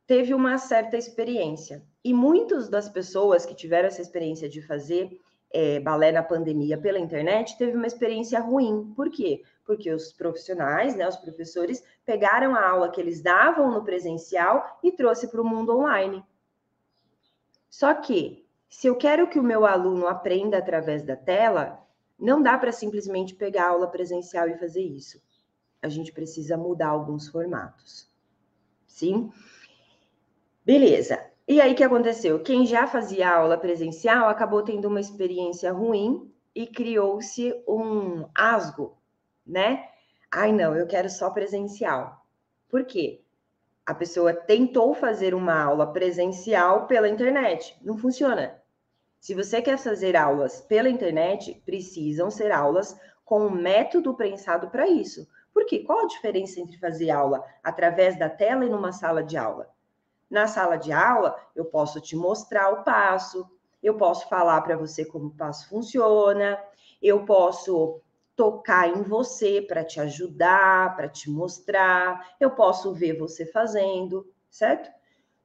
teve 0.07 0.33
uma 0.33 0.57
certa 0.57 0.97
experiência. 0.97 1.83
E 2.03 2.13
muitas 2.13 2.69
das 2.69 2.87
pessoas 2.87 3.45
que 3.45 3.55
tiveram 3.55 3.87
essa 3.87 4.01
experiência 4.01 4.47
de 4.47 4.61
fazer 4.61 5.19
é, 5.51 5.79
balé 5.79 6.11
na 6.11 6.23
pandemia 6.23 6.77
pela 6.77 6.99
internet 6.99 7.57
teve 7.57 7.75
uma 7.75 7.87
experiência 7.87 8.39
ruim. 8.39 8.93
Por 8.95 9.09
quê? 9.09 9.41
Porque 9.65 9.91
os 9.91 10.13
profissionais, 10.13 10.95
né, 10.95 11.07
os 11.07 11.15
professores, 11.15 11.83
pegaram 12.05 12.55
a 12.55 12.69
aula 12.69 12.91
que 12.91 13.01
eles 13.01 13.21
davam 13.21 13.71
no 13.71 13.83
presencial 13.83 14.79
e 14.83 14.91
trouxe 14.91 15.27
para 15.27 15.41
o 15.41 15.45
mundo 15.45 15.77
online. 15.77 16.23
Só 17.69 17.93
que, 17.93 18.45
se 18.69 18.87
eu 18.87 18.95
quero 18.95 19.27
que 19.27 19.39
o 19.39 19.43
meu 19.43 19.65
aluno 19.65 20.07
aprenda 20.07 20.57
através 20.57 21.03
da 21.03 21.15
tela, 21.15 21.84
não 22.17 22.41
dá 22.41 22.57
para 22.57 22.71
simplesmente 22.71 23.35
pegar 23.35 23.69
aula 23.69 23.87
presencial 23.87 24.47
e 24.47 24.57
fazer 24.57 24.81
isso. 24.81 25.21
A 25.81 25.89
gente 25.89 26.11
precisa 26.11 26.57
mudar 26.57 26.87
alguns 26.87 27.27
formatos. 27.27 28.09
Sim? 28.87 29.31
Beleza. 30.65 31.23
E 31.47 31.61
aí 31.61 31.73
o 31.73 31.75
que 31.75 31.83
aconteceu? 31.83 32.41
Quem 32.41 32.65
já 32.65 32.87
fazia 32.87 33.29
aula 33.29 33.57
presencial 33.57 34.29
acabou 34.29 34.63
tendo 34.63 34.87
uma 34.87 34.99
experiência 34.99 35.71
ruim 35.71 36.33
e 36.55 36.65
criou-se 36.65 37.53
um 37.67 38.27
asgo, 38.33 38.97
né? 39.45 39.87
Ai, 40.31 40.51
não, 40.51 40.75
eu 40.75 40.87
quero 40.87 41.09
só 41.09 41.29
presencial. 41.29 42.25
Por 42.67 42.85
quê? 42.85 43.21
A 43.85 43.93
pessoa 43.93 44.33
tentou 44.33 44.95
fazer 44.95 45.35
uma 45.35 45.61
aula 45.61 45.93
presencial 45.93 46.87
pela 46.87 47.07
internet. 47.07 47.77
Não 47.83 47.95
funciona. 47.97 48.59
Se 49.25 49.33
você 49.33 49.59
quer 49.59 49.79
fazer 49.79 50.15
aulas 50.15 50.61
pela 50.61 50.87
internet, 50.87 51.59
precisam 51.65 52.29
ser 52.29 52.51
aulas 52.51 52.95
com 53.25 53.47
um 53.47 53.49
método 53.49 54.13
pensado 54.13 54.69
para 54.69 54.87
isso. 54.87 55.27
Por 55.51 55.65
quê? 55.65 55.79
Qual 55.79 56.01
a 56.01 56.05
diferença 56.05 56.59
entre 56.59 56.77
fazer 56.77 57.09
aula 57.09 57.43
através 57.63 58.19
da 58.19 58.29
tela 58.29 58.63
e 58.63 58.69
numa 58.69 58.91
sala 58.91 59.23
de 59.23 59.35
aula? 59.35 59.67
Na 60.29 60.45
sala 60.45 60.77
de 60.77 60.91
aula, 60.91 61.35
eu 61.55 61.65
posso 61.65 61.99
te 61.99 62.15
mostrar 62.15 62.69
o 62.69 62.83
passo, 62.83 63.49
eu 63.81 63.97
posso 63.97 64.29
falar 64.29 64.61
para 64.61 64.77
você 64.77 65.03
como 65.03 65.29
o 65.29 65.35
passo 65.35 65.69
funciona, 65.69 66.61
eu 67.01 67.25
posso 67.25 67.99
tocar 68.35 68.87
em 68.89 69.01
você 69.01 69.59
para 69.59 69.83
te 69.83 69.99
ajudar, 69.99 70.95
para 70.95 71.09
te 71.09 71.31
mostrar, 71.31 72.35
eu 72.39 72.51
posso 72.51 72.93
ver 72.93 73.17
você 73.17 73.43
fazendo, 73.43 74.31
certo? 74.51 74.87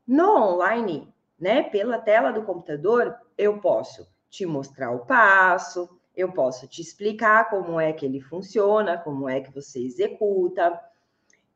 No 0.06 0.36
online, 0.36 1.10
né, 1.38 1.62
pela 1.62 1.98
tela 1.98 2.30
do 2.30 2.42
computador, 2.42 3.18
eu 3.40 3.58
posso 3.58 4.06
te 4.28 4.44
mostrar 4.44 4.90
o 4.90 5.06
passo, 5.06 5.88
eu 6.14 6.30
posso 6.30 6.68
te 6.68 6.82
explicar 6.82 7.48
como 7.48 7.80
é 7.80 7.90
que 7.90 8.04
ele 8.04 8.20
funciona, 8.20 8.98
como 8.98 9.28
é 9.28 9.40
que 9.40 9.50
você 9.50 9.80
executa, 9.80 10.78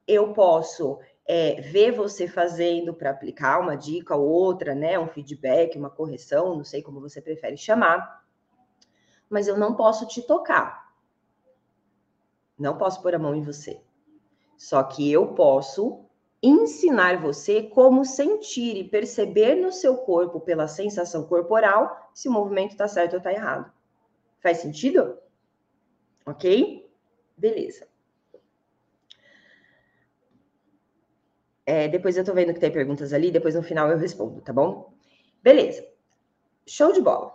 eu 0.08 0.32
posso 0.32 0.98
é, 1.26 1.60
ver 1.60 1.92
você 1.92 2.26
fazendo 2.26 2.94
para 2.94 3.10
aplicar 3.10 3.60
uma 3.60 3.76
dica 3.76 4.16
ou 4.16 4.26
outra, 4.26 4.74
né, 4.74 4.98
um 4.98 5.08
feedback, 5.08 5.76
uma 5.76 5.90
correção, 5.90 6.56
não 6.56 6.64
sei 6.64 6.82
como 6.82 7.00
você 7.00 7.20
prefere 7.20 7.56
chamar, 7.56 8.24
mas 9.28 9.46
eu 9.46 9.58
não 9.58 9.74
posso 9.74 10.06
te 10.06 10.22
tocar. 10.22 10.84
Não 12.58 12.78
posso 12.78 13.02
pôr 13.02 13.14
a 13.14 13.18
mão 13.18 13.34
em 13.34 13.42
você. 13.42 13.82
Só 14.56 14.82
que 14.82 15.10
eu 15.10 15.34
posso 15.34 16.03
ensinar 16.46 17.20
você 17.20 17.62
como 17.62 18.04
sentir 18.04 18.76
e 18.76 18.84
perceber 18.84 19.54
no 19.54 19.72
seu 19.72 19.96
corpo, 19.96 20.40
pela 20.40 20.68
sensação 20.68 21.26
corporal, 21.26 22.10
se 22.12 22.28
o 22.28 22.32
movimento 22.32 22.72
está 22.72 22.86
certo 22.86 23.14
ou 23.14 23.18
está 23.18 23.32
errado. 23.32 23.72
Faz 24.40 24.58
sentido? 24.58 25.18
Ok? 26.26 26.88
Beleza. 27.36 27.86
É, 31.66 31.88
depois 31.88 32.16
eu 32.16 32.24
tô 32.24 32.34
vendo 32.34 32.52
que 32.52 32.60
tem 32.60 32.70
perguntas 32.70 33.12
ali, 33.12 33.30
depois 33.30 33.54
no 33.54 33.62
final 33.62 33.90
eu 33.90 33.96
respondo, 33.96 34.42
tá 34.42 34.52
bom? 34.52 34.92
Beleza. 35.42 35.86
Show 36.66 36.92
de 36.92 37.00
bola. 37.00 37.34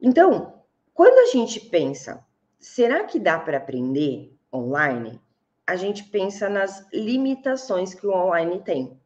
Então, 0.00 0.62
quando 0.92 1.18
a 1.18 1.26
gente 1.26 1.60
pensa 1.60 2.24
será 2.58 3.04
que 3.04 3.18
dá 3.18 3.38
para 3.38 3.56
aprender 3.56 4.36
online? 4.52 5.20
A 5.70 5.76
gente 5.76 6.02
pensa 6.02 6.48
nas 6.48 6.84
limitações 6.92 7.94
que 7.94 8.04
o 8.04 8.12
online 8.12 8.60
tem, 8.60 9.00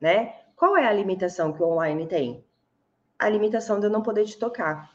né? 0.00 0.34
Qual 0.56 0.76
é 0.76 0.84
a 0.84 0.92
limitação 0.92 1.52
que 1.52 1.62
o 1.62 1.68
online 1.68 2.04
tem? 2.08 2.44
A 3.16 3.28
limitação 3.28 3.78
de 3.78 3.86
eu 3.86 3.90
não 3.90 4.02
poder 4.02 4.24
te 4.24 4.36
tocar. 4.36 4.90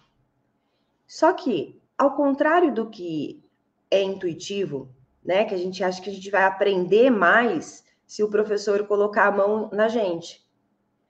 Só 1.07 1.31
que, 1.31 1.81
ao 1.97 2.17
contrário 2.17 2.73
do 2.73 2.89
que 2.89 3.41
é 3.89 4.03
intuitivo, 4.03 4.93
né? 5.23 5.45
Que 5.45 5.53
a 5.53 5.57
gente 5.57 5.81
acha 5.85 6.01
que 6.01 6.09
a 6.09 6.13
gente 6.13 6.29
vai 6.29 6.43
aprender 6.43 7.09
mais 7.09 7.85
se 8.05 8.21
o 8.21 8.29
professor 8.29 8.85
colocar 8.85 9.27
a 9.27 9.31
mão 9.31 9.69
na 9.71 9.87
gente. 9.87 10.45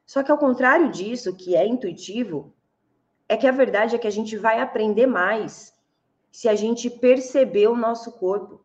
Só 0.06 0.22
que 0.22 0.32
ao 0.32 0.38
contrário 0.38 0.92
disso, 0.92 1.36
que 1.36 1.56
é 1.56 1.66
intuitivo, 1.66 2.56
é 3.28 3.36
que 3.36 3.48
a 3.48 3.52
verdade 3.52 3.96
é 3.96 3.98
que 3.98 4.06
a 4.06 4.12
gente 4.12 4.38
vai 4.38 4.62
aprender 4.62 5.08
mais 5.08 5.74
se 6.32 6.48
a 6.48 6.54
gente 6.54 6.92
perceber 6.92 7.66
o 7.66 7.76
nosso 7.76 8.12
corpo. 8.20 8.65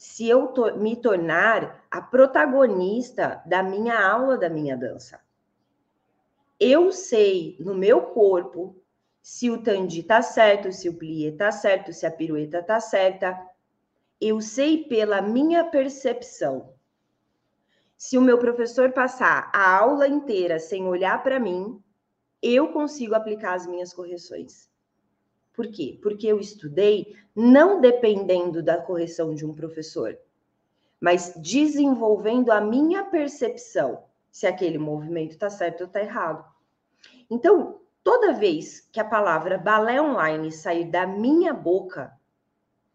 Se 0.00 0.26
eu 0.26 0.46
to 0.48 0.78
me 0.78 0.96
tornar 0.96 1.84
a 1.90 2.00
protagonista 2.00 3.42
da 3.44 3.62
minha 3.62 4.02
aula, 4.02 4.38
da 4.38 4.48
minha 4.48 4.74
dança. 4.74 5.20
Eu 6.58 6.90
sei 6.90 7.54
no 7.60 7.74
meu 7.74 8.06
corpo 8.06 8.82
se 9.20 9.50
o 9.50 9.62
tandi 9.62 10.02
tá 10.02 10.22
certo, 10.22 10.72
se 10.72 10.88
o 10.88 10.96
plié 10.96 11.32
tá 11.32 11.52
certo, 11.52 11.92
se 11.92 12.06
a 12.06 12.10
pirueta 12.10 12.62
tá 12.62 12.80
certa. 12.80 13.38
Eu 14.18 14.40
sei 14.40 14.84
pela 14.84 15.20
minha 15.20 15.64
percepção. 15.64 16.72
Se 17.94 18.16
o 18.16 18.22
meu 18.22 18.38
professor 18.38 18.92
passar 18.92 19.50
a 19.52 19.76
aula 19.76 20.08
inteira 20.08 20.58
sem 20.58 20.86
olhar 20.86 21.22
para 21.22 21.38
mim, 21.38 21.78
eu 22.42 22.72
consigo 22.72 23.14
aplicar 23.14 23.52
as 23.52 23.66
minhas 23.66 23.92
correções. 23.92 24.69
Por 25.60 25.68
quê? 25.68 25.98
Porque 26.00 26.26
eu 26.26 26.40
estudei 26.40 27.14
não 27.36 27.82
dependendo 27.82 28.62
da 28.62 28.78
correção 28.80 29.34
de 29.34 29.44
um 29.44 29.52
professor, 29.54 30.18
mas 30.98 31.34
desenvolvendo 31.36 32.50
a 32.50 32.62
minha 32.62 33.04
percepção 33.04 34.02
se 34.30 34.46
aquele 34.46 34.78
movimento 34.78 35.32
está 35.32 35.50
certo 35.50 35.82
ou 35.82 35.86
está 35.86 36.00
errado. 36.00 36.42
Então, 37.30 37.78
toda 38.02 38.32
vez 38.32 38.88
que 38.90 38.98
a 38.98 39.04
palavra 39.04 39.58
balé 39.58 40.00
online 40.00 40.50
sair 40.50 40.86
da 40.86 41.06
minha 41.06 41.52
boca, 41.52 42.10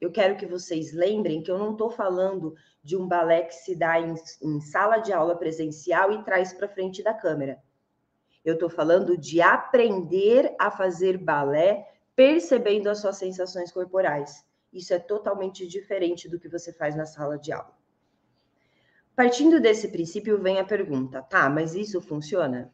eu 0.01 0.11
quero 0.11 0.35
que 0.35 0.47
vocês 0.47 0.91
lembrem 0.91 1.43
que 1.43 1.51
eu 1.51 1.59
não 1.59 1.73
estou 1.73 1.91
falando 1.91 2.55
de 2.83 2.97
um 2.97 3.07
balé 3.07 3.43
que 3.43 3.53
se 3.53 3.75
dá 3.75 3.99
em, 3.99 4.15
em 4.41 4.59
sala 4.59 4.97
de 4.97 5.13
aula 5.13 5.35
presencial 5.35 6.11
e 6.11 6.23
traz 6.23 6.51
para 6.51 6.67
frente 6.67 7.03
da 7.03 7.13
câmera. 7.13 7.61
Eu 8.43 8.55
estou 8.55 8.71
falando 8.71 9.15
de 9.15 9.39
aprender 9.39 10.55
a 10.57 10.71
fazer 10.71 11.15
balé 11.15 11.91
percebendo 12.15 12.89
as 12.89 12.99
suas 12.99 13.17
sensações 13.17 13.71
corporais. 13.71 14.45
Isso 14.71 14.93
é 14.93 14.99
totalmente 14.99 15.67
diferente 15.67 16.29
do 16.29 16.39
que 16.39 16.49
você 16.49 16.71
faz 16.73 16.95
na 16.95 17.05
sala 17.05 17.37
de 17.37 17.51
aula. 17.51 17.75
Partindo 19.15 19.61
desse 19.61 19.87
princípio, 19.87 20.41
vem 20.41 20.59
a 20.59 20.65
pergunta: 20.65 21.21
tá, 21.21 21.49
mas 21.49 21.73
isso 21.73 22.01
funciona? 22.01 22.73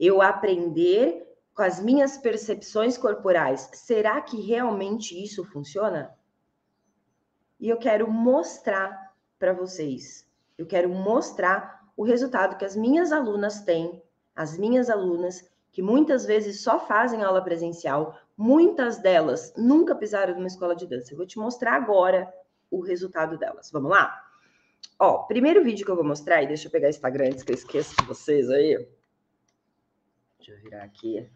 Eu 0.00 0.22
aprender 0.22 1.26
com 1.54 1.62
as 1.62 1.80
minhas 1.80 2.16
percepções 2.16 2.96
corporais, 2.96 3.68
será 3.74 4.20
que 4.20 4.40
realmente 4.40 5.20
isso 5.20 5.44
funciona? 5.44 6.16
E 7.58 7.68
eu 7.68 7.76
quero 7.76 8.08
mostrar 8.10 9.12
para 9.38 9.52
vocês, 9.52 10.24
eu 10.56 10.66
quero 10.66 10.88
mostrar 10.88 11.78
o 11.96 12.04
resultado 12.04 12.56
que 12.56 12.64
as 12.64 12.76
minhas 12.76 13.10
alunas 13.10 13.62
têm, 13.62 14.00
as 14.34 14.56
minhas 14.56 14.88
alunas 14.88 15.50
que 15.78 15.82
muitas 15.82 16.26
vezes 16.26 16.60
só 16.60 16.80
fazem 16.80 17.22
aula 17.22 17.40
presencial, 17.40 18.18
muitas 18.36 18.98
delas 18.98 19.54
nunca 19.56 19.94
pisaram 19.94 20.34
numa 20.34 20.48
escola 20.48 20.74
de 20.74 20.88
dança. 20.88 21.12
Eu 21.12 21.16
vou 21.16 21.24
te 21.24 21.38
mostrar 21.38 21.74
agora 21.74 22.28
o 22.68 22.80
resultado 22.80 23.38
delas. 23.38 23.70
Vamos 23.70 23.88
lá? 23.88 24.20
Ó, 24.98 25.18
primeiro 25.18 25.62
vídeo 25.62 25.86
que 25.86 25.92
eu 25.92 25.94
vou 25.94 26.04
mostrar, 26.04 26.42
e 26.42 26.48
deixa 26.48 26.66
eu 26.66 26.72
pegar 26.72 26.88
o 26.88 26.90
Instagram 26.90 27.26
antes 27.26 27.44
que 27.44 27.52
eu 27.52 27.54
esqueça 27.54 27.94
de 27.94 28.08
vocês 28.08 28.50
aí. 28.50 28.88
Deixa 30.38 30.50
eu 30.50 30.58
virar 30.64 30.82
aqui. 30.82 31.30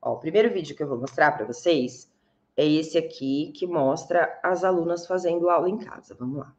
Ó, 0.00 0.12
o 0.12 0.20
primeiro 0.20 0.54
vídeo 0.54 0.76
que 0.76 0.82
eu 0.84 0.88
vou 0.88 1.00
mostrar 1.00 1.32
para 1.32 1.44
vocês 1.44 2.08
é 2.56 2.64
esse 2.64 2.96
aqui, 2.96 3.50
que 3.50 3.66
mostra 3.66 4.38
as 4.44 4.62
alunas 4.62 5.08
fazendo 5.08 5.50
aula 5.50 5.68
em 5.68 5.78
casa. 5.78 6.14
Vamos 6.14 6.38
lá. 6.38 6.54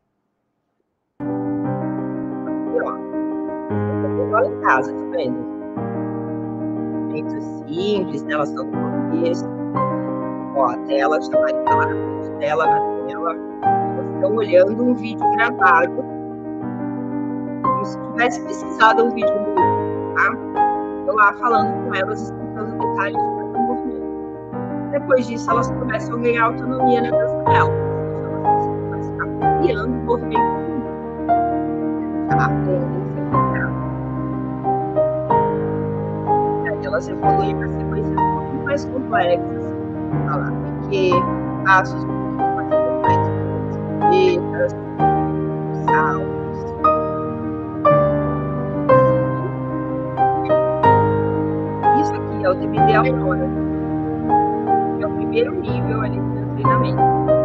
Aula 4.36 4.46
em 4.46 4.62
casa, 4.62 4.94
tá 4.94 5.10
vendo? 5.12 5.53
Muito 7.14 7.42
simples, 7.68 8.24
né? 8.24 8.34
Elas 8.34 8.50
estão 8.50 8.66
no 8.66 8.72
começo. 9.12 9.46
Ó, 10.56 10.66
a 10.66 10.78
tela, 10.88 11.22
chamar 11.22 11.48
de 11.48 11.60
tela 11.66 11.86
na 11.86 11.96
frente 11.96 12.30
dela, 12.40 12.66
na 12.66 12.80
tela. 13.08 13.36
Elas 13.64 14.16
estão 14.16 14.36
olhando 14.36 14.84
um 14.84 14.94
vídeo 14.96 15.32
gravado. 15.32 16.04
Como 17.64 17.86
se 17.86 18.00
tivesse 18.00 18.42
pesquisado 18.42 19.04
um 19.06 19.10
vídeo 19.12 19.34
no 19.34 19.48
YouTube, 19.48 20.16
tá? 20.16 20.34
Estou 21.00 21.16
lá 21.16 21.34
falando 21.34 21.86
com 21.86 21.96
elas, 21.96 22.22
explicando 22.22 22.72
detalhes 22.78 23.18
de 23.18 23.36
cada 23.38 23.60
movimento. 23.60 24.04
Depois 24.92 25.28
disso, 25.28 25.52
elas 25.52 25.72
começam 25.72 26.16
a 26.16 26.20
ganhar 26.20 26.46
autonomia 26.46 27.02
na 27.02 27.12
dança 27.12 27.44
dela. 27.44 27.72
Elas 28.44 28.66
começam 28.66 29.14
a 29.14 29.26
ficar 29.26 29.60
criando 29.62 29.94
o 29.94 30.04
movimento. 30.06 30.64
Já 32.30 32.46
aprendem 32.46 33.13
elas 36.94 37.08
evoluem 37.08 37.56
para 37.58 37.70
sequências 37.70 38.16
muito 38.16 38.66
mais 38.66 38.86
complexas. 38.86 39.64
Olha 40.28 40.36
lá, 40.36 40.52
porque 40.80 41.10
passos 41.66 42.06
muito 42.06 42.44
mais 42.56 42.70
complexos, 42.70 43.78
letras, 44.12 44.76
saltos. 45.86 46.34
E 52.40 52.48
o 52.48 52.56
TBD 52.56 52.94
Aurora. 52.94 53.50
É 55.00 55.08
o 55.08 55.10
primeiro 55.16 55.52
nível 55.62 56.02
ali 56.02 56.20
do 56.20 56.54
treinamento. 56.54 57.43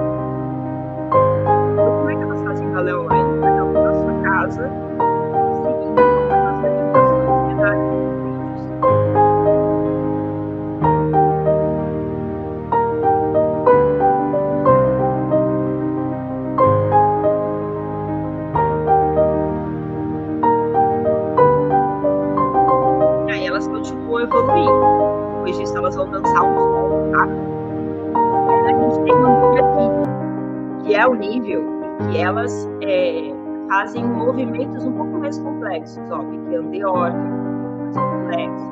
Fazem 33.88 34.04
movimentos 34.04 34.84
um 34.84 34.92
pouco 34.92 35.18
mais 35.18 35.38
complexos, 35.38 36.10
ó, 36.10 36.18
que 36.18 36.54
é 36.54 36.58
andeor, 36.58 37.10
que 37.10 37.16
é 37.16 37.82
mais 37.82 37.96
complexo. 37.96 38.66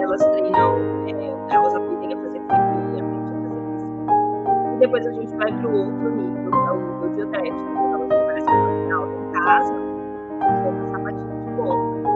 Elas 0.00 0.24
treinam, 0.26 0.76
é, 1.08 1.54
elas 1.54 1.74
aprendem 1.74 2.14
a 2.14 2.16
fazer 2.18 2.40
figurinha, 2.40 3.04
aprendem 3.04 3.34
a 3.34 3.48
fazer 3.48 3.74
assim. 3.74 4.76
E 4.76 4.78
depois 4.78 5.06
a 5.06 5.12
gente 5.12 5.36
vai 5.36 5.52
para 5.52 5.68
o 5.68 5.76
outro 5.76 6.10
nível, 6.10 6.50
que 6.52 6.56
é 6.56 6.70
o 6.70 6.76
nível 6.76 7.10
diotético, 7.14 7.74
quando 7.74 7.94
elas 7.94 8.12
começam 8.12 8.54
a 8.54 8.66
treinar 8.68 9.08
em 9.08 9.32
casa, 9.32 9.74
usando 10.60 10.86
sapatinho 10.92 11.44
de 11.44 11.56
ponta. 11.56 12.08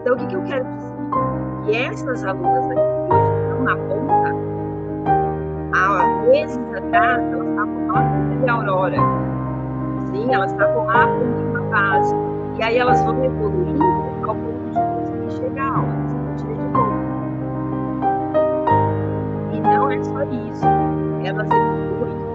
Então, 0.00 0.14
o 0.14 0.16
que, 0.16 0.26
que 0.28 0.36
eu 0.36 0.42
quero 0.44 0.64
dizer? 0.64 0.96
Que 1.66 1.76
essas 1.76 2.24
alunas 2.24 2.70
aqui 2.70 3.62
na 3.64 3.76
ponta, 3.76 4.34
há 5.74 6.26
meses 6.26 6.58
atrás, 6.74 7.32
elas 7.32 7.48
estavam 7.48 7.86
lá 7.88 8.00
no 8.00 8.42
de 8.42 8.48
Aurora. 8.48 9.27
Sim, 10.10 10.32
elas 10.32 10.50
estavam 10.52 10.86
lá 10.86 11.06
com 11.06 11.24
uma 11.24 11.60
base. 11.70 12.14
E 12.58 12.62
aí 12.62 12.78
elas 12.78 13.02
vão 13.04 13.22
evoluindo 13.22 13.84
ao 14.26 14.34
ponto 14.34 14.70
de 14.70 14.80
conseguir 14.80 15.30
chegar 15.36 15.74
a 15.74 15.84
elas 15.84 16.42
de 16.42 16.48
novo. 16.48 16.98
E 19.52 19.60
não 19.60 19.90
é 19.90 20.02
só 20.02 20.22
isso. 20.22 20.64
Elas 21.24 21.50
evoluem, 21.50 22.28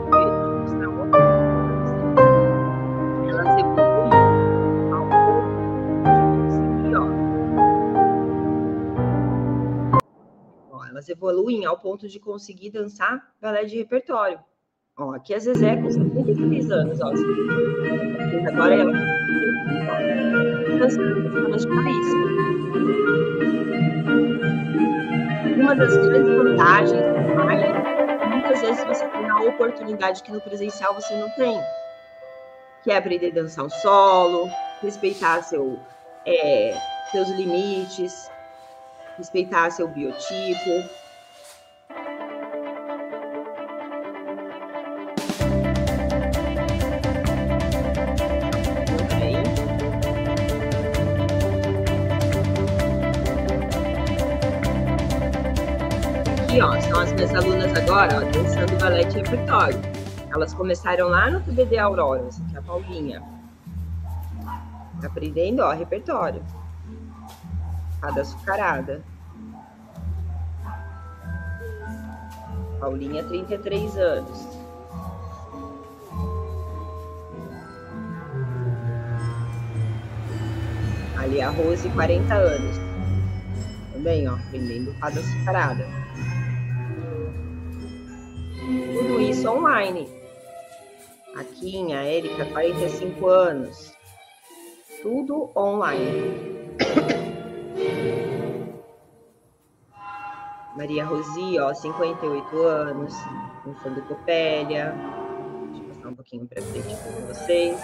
elas 10.89 11.09
evoluem 11.09 11.65
ao 11.65 11.77
ponto 11.79 12.07
de 12.07 12.19
conseguir 12.19 12.69
dançar 12.69 13.33
balé 13.41 13.65
de 13.65 13.77
repertório. 13.77 14.39
Ó, 14.95 15.11
aqui 15.15 15.33
a 15.33 15.39
Zezé 15.39 15.75
com 15.77 15.89
73 15.89 16.69
anos, 16.69 17.01
ó. 17.01 17.11
Agora 18.47 18.75
ela 18.75 18.91
de 21.57 21.67
país. 21.67 22.07
Uma 25.57 25.75
das 25.75 25.97
grandes 25.97 26.35
vantagens 26.35 27.01
do 27.01 27.35
baile 27.35 27.63
é 27.63 28.27
muitas 28.27 28.61
vezes 28.61 28.83
você 28.83 29.07
tem 29.07 29.29
a 29.29 29.41
oportunidade 29.41 30.21
que 30.21 30.31
no 30.31 30.39
presencial 30.41 30.93
você 30.93 31.15
não 31.15 31.29
tem, 31.31 31.59
que 32.83 32.91
é 32.91 32.97
aprender 32.97 33.31
a 33.31 33.33
dançar 33.33 33.65
um 33.65 33.69
solo, 33.71 34.47
respeitar 34.79 35.41
seu, 35.41 35.79
é, 36.23 36.77
seus 37.11 37.29
limites, 37.29 38.29
respeitar 39.17 39.71
seu 39.71 39.87
biotipo. 39.87 41.02
Aqui, 56.53 56.61
ó, 56.61 56.79
são 56.81 56.99
as 56.99 57.11
minhas 57.13 57.33
alunas 57.33 57.73
agora, 57.75 58.15
ó, 58.15 58.31
dançando 58.31 58.79
balé 58.79 59.03
de 59.05 59.17
repertório. 59.17 59.81
Elas 60.31 60.53
começaram 60.53 61.07
lá 61.07 61.31
no 61.31 61.39
TBD 61.39 61.79
Aurora, 61.79 62.27
essa 62.27 62.43
aqui 62.43 62.55
é 62.55 62.59
a 62.59 62.61
Paulinha. 62.61 63.23
Aprendendo, 65.03 65.61
ó, 65.61 65.71
repertório 65.71 66.43
da 67.99 68.21
açucarada. 68.21 69.01
Paulinha, 72.79 73.23
33 73.23 73.97
anos. 73.97 74.47
Ali 81.17 81.41
a 81.41 81.49
Rose, 81.49 81.89
40 81.89 82.31
anos. 82.31 82.77
Também, 83.91 84.27
ó, 84.29 84.35
aprendendo 84.35 84.93
fada 84.99 85.19
açucarada. 85.19 86.02
Tudo 88.93 89.21
isso 89.21 89.49
online. 89.49 90.07
A 91.35 91.43
Kim, 91.43 91.93
a 91.93 92.03
Érica, 92.03 92.45
45 92.45 93.27
anos. 93.27 93.93
Tudo 95.01 95.51
online. 95.55 96.71
Maria 100.77 101.05
Rosi, 101.05 101.59
ó, 101.59 101.73
58 101.73 102.61
anos, 102.63 103.13
dançando 103.65 104.01
copélia. 104.03 104.95
Deixa 105.71 105.83
eu 105.83 105.89
passar 105.89 106.09
um 106.09 106.15
pouquinho 106.15 106.47
para 106.47 106.61
frente 106.61 106.95
com 106.95 107.11
vocês. 107.27 107.79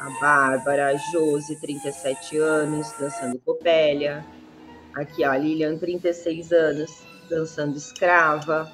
A 0.00 0.10
Bárbara, 0.20 0.96
Josi, 1.12 1.60
37 1.60 2.38
anos, 2.38 2.92
dançando 2.98 3.38
copélia. 3.38 4.24
Aqui, 4.94 5.24
ó, 5.24 5.30
a 5.30 5.38
Lilian, 5.38 5.78
36 5.78 6.52
anos, 6.52 7.02
dançando 7.30 7.76
escrava. 7.76 8.70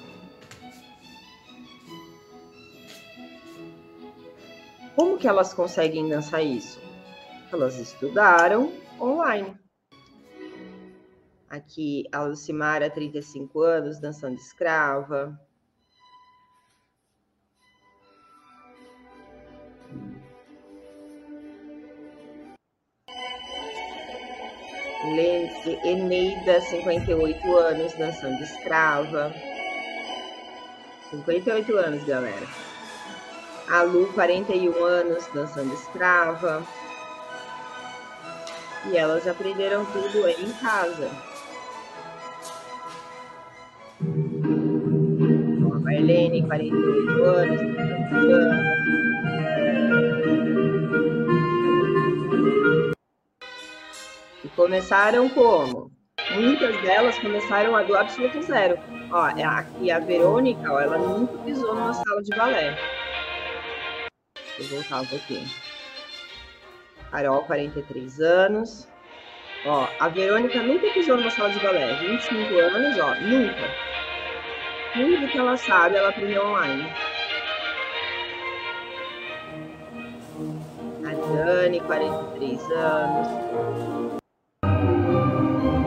Como 4.99 5.17
que 5.17 5.29
elas 5.29 5.53
conseguem 5.53 6.09
dançar 6.09 6.43
isso? 6.43 6.77
Elas 7.53 7.79
estudaram 7.79 8.73
online. 8.99 9.57
Aqui, 11.49 12.03
a 12.11 12.23
Lucimara, 12.23 12.89
35 12.89 13.61
anos, 13.61 13.97
dançando 14.01 14.35
escrava. 14.35 15.39
Eneida, 25.85 26.59
58 26.59 27.55
anos, 27.55 27.93
dançando 27.93 28.43
escrava. 28.43 29.33
58 31.09 31.77
anos, 31.77 32.03
galera. 32.03 32.68
A 33.69 33.83
Lu, 33.83 34.07
41 34.13 34.83
anos, 34.83 35.27
dançando 35.33 35.73
escrava. 35.73 36.63
E 38.91 38.97
elas 38.97 39.27
aprenderam 39.27 39.85
tudo 39.85 40.27
em 40.27 40.51
casa. 40.53 41.09
Marlene, 45.83 46.41
48 46.47 47.23
anos, 47.23 47.61
E 54.43 54.47
começaram 54.49 55.29
como? 55.29 55.91
Muitas 56.31 56.81
delas 56.81 57.17
começaram 57.19 57.75
a 57.75 57.83
do 57.83 57.95
absoluto 57.95 58.41
zero. 58.41 58.77
Ó, 59.11 59.27
é 59.29 59.43
aqui 59.43 59.91
a 59.91 59.99
Verônica, 59.99 60.71
ó, 60.71 60.79
ela 60.79 60.97
nunca 60.97 61.37
pisou 61.39 61.75
numa 61.75 61.93
sala 61.93 62.23
de 62.23 62.35
balé. 62.35 62.98
Deixa 64.59 64.75
eu 64.75 64.81
voltar 64.81 65.01
um 65.01 65.05
pouquinho. 65.05 65.49
Carol, 67.11 67.43
43 67.43 68.19
anos. 68.19 68.89
Ó, 69.65 69.87
a 69.99 70.09
Verônica 70.09 70.61
nunca 70.61 70.91
pisou 70.91 71.15
numa 71.15 71.29
sala 71.29 71.49
de 71.49 71.59
balé. 71.59 71.95
25 71.95 72.59
anos, 72.59 72.99
ó, 72.99 73.15
nunca. 73.21 73.69
Tudo 74.93 75.27
que 75.29 75.37
ela 75.37 75.55
sabe, 75.55 75.95
ela 75.95 76.09
aprendeu 76.09 76.45
online. 76.45 76.91
A 81.05 81.13
Dani, 81.33 81.79
43 81.79 82.71
anos. 82.71 83.27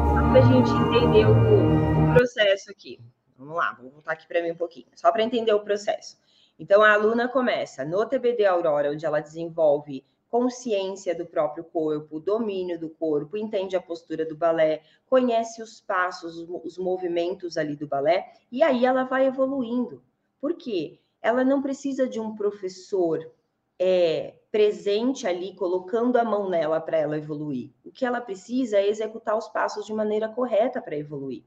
só 0.10 0.22
para 0.32 0.40
a 0.40 0.42
gente 0.42 0.72
entender 0.72 1.28
o 1.28 2.14
processo 2.16 2.72
aqui. 2.72 3.00
Vamos 3.38 3.56
lá, 3.56 3.78
vou 3.80 3.90
voltar 3.90 4.14
aqui 4.14 4.28
para 4.28 4.42
mim 4.42 4.52
um 4.52 4.56
pouquinho, 4.56 4.88
só 4.96 5.12
para 5.12 5.24
entender 5.24 5.54
o 5.54 5.60
processo. 5.60 6.18
Então, 6.58 6.82
a 6.82 6.94
aluna 6.94 7.28
começa 7.28 7.84
no 7.84 8.06
TBD 8.06 8.46
Aurora, 8.46 8.92
onde 8.92 9.06
ela 9.06 9.20
desenvolve 9.20 10.06
consciência 10.30 11.14
do 11.14 11.28
próprio 11.28 11.64
corpo, 11.64 12.20
domínio 12.20 12.80
do 12.80 12.90
corpo, 12.90 13.38
entende 13.38 13.76
a 13.76 13.82
postura 13.82 14.26
do 14.26 14.36
balé, 14.36 14.82
conhece 15.06 15.62
os 15.62 15.80
passos, 15.80 16.38
os 16.64 16.76
movimentos 16.78 17.56
ali 17.56 17.76
do 17.76 17.86
balé, 17.86 18.34
e 18.52 18.64
aí 18.64 18.84
ela 18.84 19.04
vai 19.04 19.28
evoluindo. 19.28 20.04
Por 20.42 20.56
quê? 20.56 21.00
Ela 21.22 21.44
não 21.44 21.62
precisa 21.62 22.08
de 22.08 22.20
um 22.20 22.36
professor 22.36 23.32
é, 23.78 24.34
presente 24.52 25.28
ali, 25.28 25.56
colocando 25.56 26.18
a 26.18 26.24
mão 26.24 26.50
nela 26.50 26.82
para 26.82 26.98
ela 26.98 27.18
evoluir. 27.18 27.72
O 27.86 27.92
que 27.92 28.06
ela 28.06 28.22
precisa 28.22 28.78
é 28.78 28.88
executar 28.88 29.38
os 29.38 29.48
passos 29.50 29.86
de 29.86 29.94
maneira 29.94 30.28
correta 30.30 30.82
para 30.82 30.96
evoluir. 30.96 31.44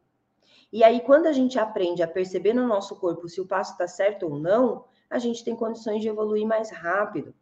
E 0.72 0.83
aí, 0.83 1.00
quando 1.00 1.26
a 1.26 1.33
gente 1.33 1.59
aprende 1.59 2.02
a 2.02 2.09
perceber 2.09 2.52
no 2.52 2.66
nosso 2.66 2.96
corpo 2.96 3.29
se 3.29 3.40
o 3.40 3.46
passo 3.46 3.72
está 3.72 3.87
certo 3.87 4.26
ou 4.26 4.38
não, 4.38 4.85
a 5.09 5.18
gente 5.18 5.44
tem 5.44 5.55
condições 5.55 6.02
de 6.02 6.09
evoluir 6.09 6.46
mais 6.46 6.70
rápido. 6.70 7.35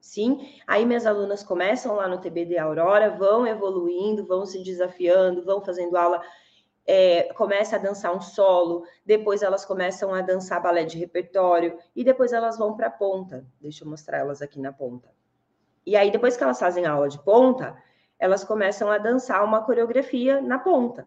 Sim, 0.00 0.54
aí 0.66 0.84
minhas 0.84 1.06
alunas 1.06 1.42
começam 1.42 1.96
lá 1.96 2.06
no 2.06 2.20
TBD 2.20 2.56
Aurora, 2.58 3.10
vão 3.10 3.46
evoluindo, 3.46 4.26
vão 4.26 4.46
se 4.46 4.62
desafiando, 4.62 5.44
vão 5.44 5.60
fazendo 5.60 5.96
aula, 5.96 6.22
é, 6.86 7.32
começa 7.34 7.76
a 7.76 7.78
dançar 7.78 8.16
um 8.16 8.20
solo, 8.20 8.84
depois 9.04 9.42
elas 9.42 9.64
começam 9.64 10.14
a 10.14 10.22
dançar 10.22 10.62
balé 10.62 10.84
de 10.84 10.96
repertório 10.96 11.78
e 11.94 12.04
depois 12.04 12.32
elas 12.32 12.56
vão 12.56 12.76
para 12.76 12.86
a 12.86 12.90
ponta. 12.90 13.44
Deixa 13.60 13.84
eu 13.84 13.88
mostrar 13.90 14.18
elas 14.18 14.40
aqui 14.40 14.60
na 14.60 14.72
ponta. 14.72 15.10
E 15.84 15.96
aí 15.96 16.10
depois 16.10 16.36
que 16.36 16.44
elas 16.44 16.58
fazem 16.58 16.86
a 16.86 16.92
aula 16.92 17.08
de 17.08 17.22
ponta, 17.22 17.76
elas 18.18 18.44
começam 18.44 18.90
a 18.90 18.98
dançar 18.98 19.44
uma 19.44 19.64
coreografia 19.64 20.40
na 20.40 20.58
ponta. 20.58 21.06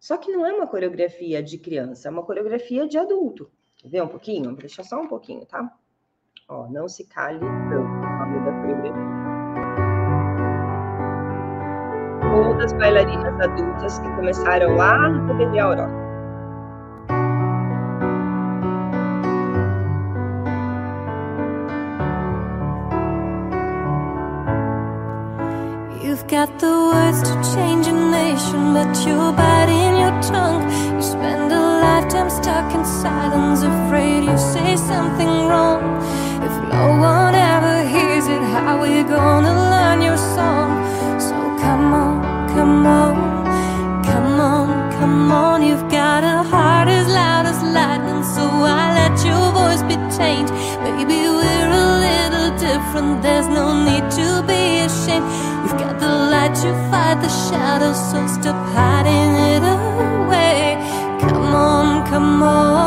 Só 0.00 0.16
que 0.16 0.30
não 0.30 0.46
é 0.46 0.52
uma 0.52 0.66
coreografia 0.66 1.42
de 1.42 1.58
criança, 1.58 2.08
é 2.08 2.10
uma 2.10 2.22
coreografia 2.22 2.86
de 2.86 2.96
adulto. 2.96 3.50
Quer 3.76 3.88
ver 3.88 4.02
um 4.02 4.08
pouquinho? 4.08 4.54
Deixa 4.54 4.82
só 4.84 5.00
um 5.00 5.08
pouquinho, 5.08 5.44
tá? 5.44 5.72
Ó, 6.48 6.68
não 6.68 6.88
se 6.88 7.06
cale 7.06 7.40
Todas 12.22 12.72
bailarinas 12.74 13.40
adultas 13.40 13.98
que 13.98 14.08
começaram 14.14 14.76
lá 14.76 15.08
no 15.08 15.26
PBD 15.26 15.58
Aurora. 15.58 16.07
Got 26.28 26.58
the 26.58 26.66
words 26.92 27.22
to 27.22 27.34
change 27.54 27.86
a 27.86 27.92
nation, 27.92 28.74
but 28.74 28.92
you're 29.06 29.32
biting 29.32 29.96
your 29.96 30.12
tongue. 30.20 30.62
You 30.94 31.00
spend 31.00 31.50
a 31.50 31.62
lifetime 31.80 32.28
stuck 32.28 32.74
in 32.74 32.84
silence, 32.84 33.62
afraid 33.62 34.24
you 34.24 34.36
say 34.36 34.76
something 34.76 35.32
wrong. 35.48 35.80
If 36.44 36.52
no 36.68 36.84
one 37.00 37.34
ever 37.34 37.76
hears 37.88 38.26
it, 38.26 38.42
how 38.52 38.76
are 38.76 38.82
we 38.82 39.02
gonna 39.04 39.54
learn 39.72 40.02
your 40.02 40.18
song? 40.36 40.70
So 41.18 41.34
come 41.64 41.94
on, 41.94 42.16
come 42.50 42.86
on, 42.86 43.14
come 44.04 44.38
on, 44.38 44.92
come 44.98 45.32
on. 45.32 45.62
You've 45.62 45.88
got 45.90 46.24
a 46.24 46.42
heart 46.42 46.88
as 46.88 47.08
loud 47.08 47.46
as 47.46 47.62
lightning, 47.62 48.22
so 48.22 48.44
I 48.44 48.84
let 49.00 49.16
your 49.24 49.46
voice 49.56 49.82
be 49.90 49.96
changed. 50.18 50.52
Maybe 50.84 51.18
we're 51.38 51.70
a 51.72 51.88
little 52.06 52.50
different, 52.58 53.22
there's 53.22 53.48
no 53.48 53.72
need 53.88 54.04
to 54.18 54.42
be 54.46 54.80
ashamed. 54.84 55.48
Light 56.18 56.54
to 56.62 56.72
fight 56.90 57.22
the 57.22 57.28
shadows, 57.28 57.98
so 58.10 58.26
stop 58.26 58.58
hiding 58.74 59.32
it 59.52 59.62
away. 59.62 60.76
Come 61.20 61.54
on, 61.54 62.06
come 62.10 62.42
on. 62.42 62.77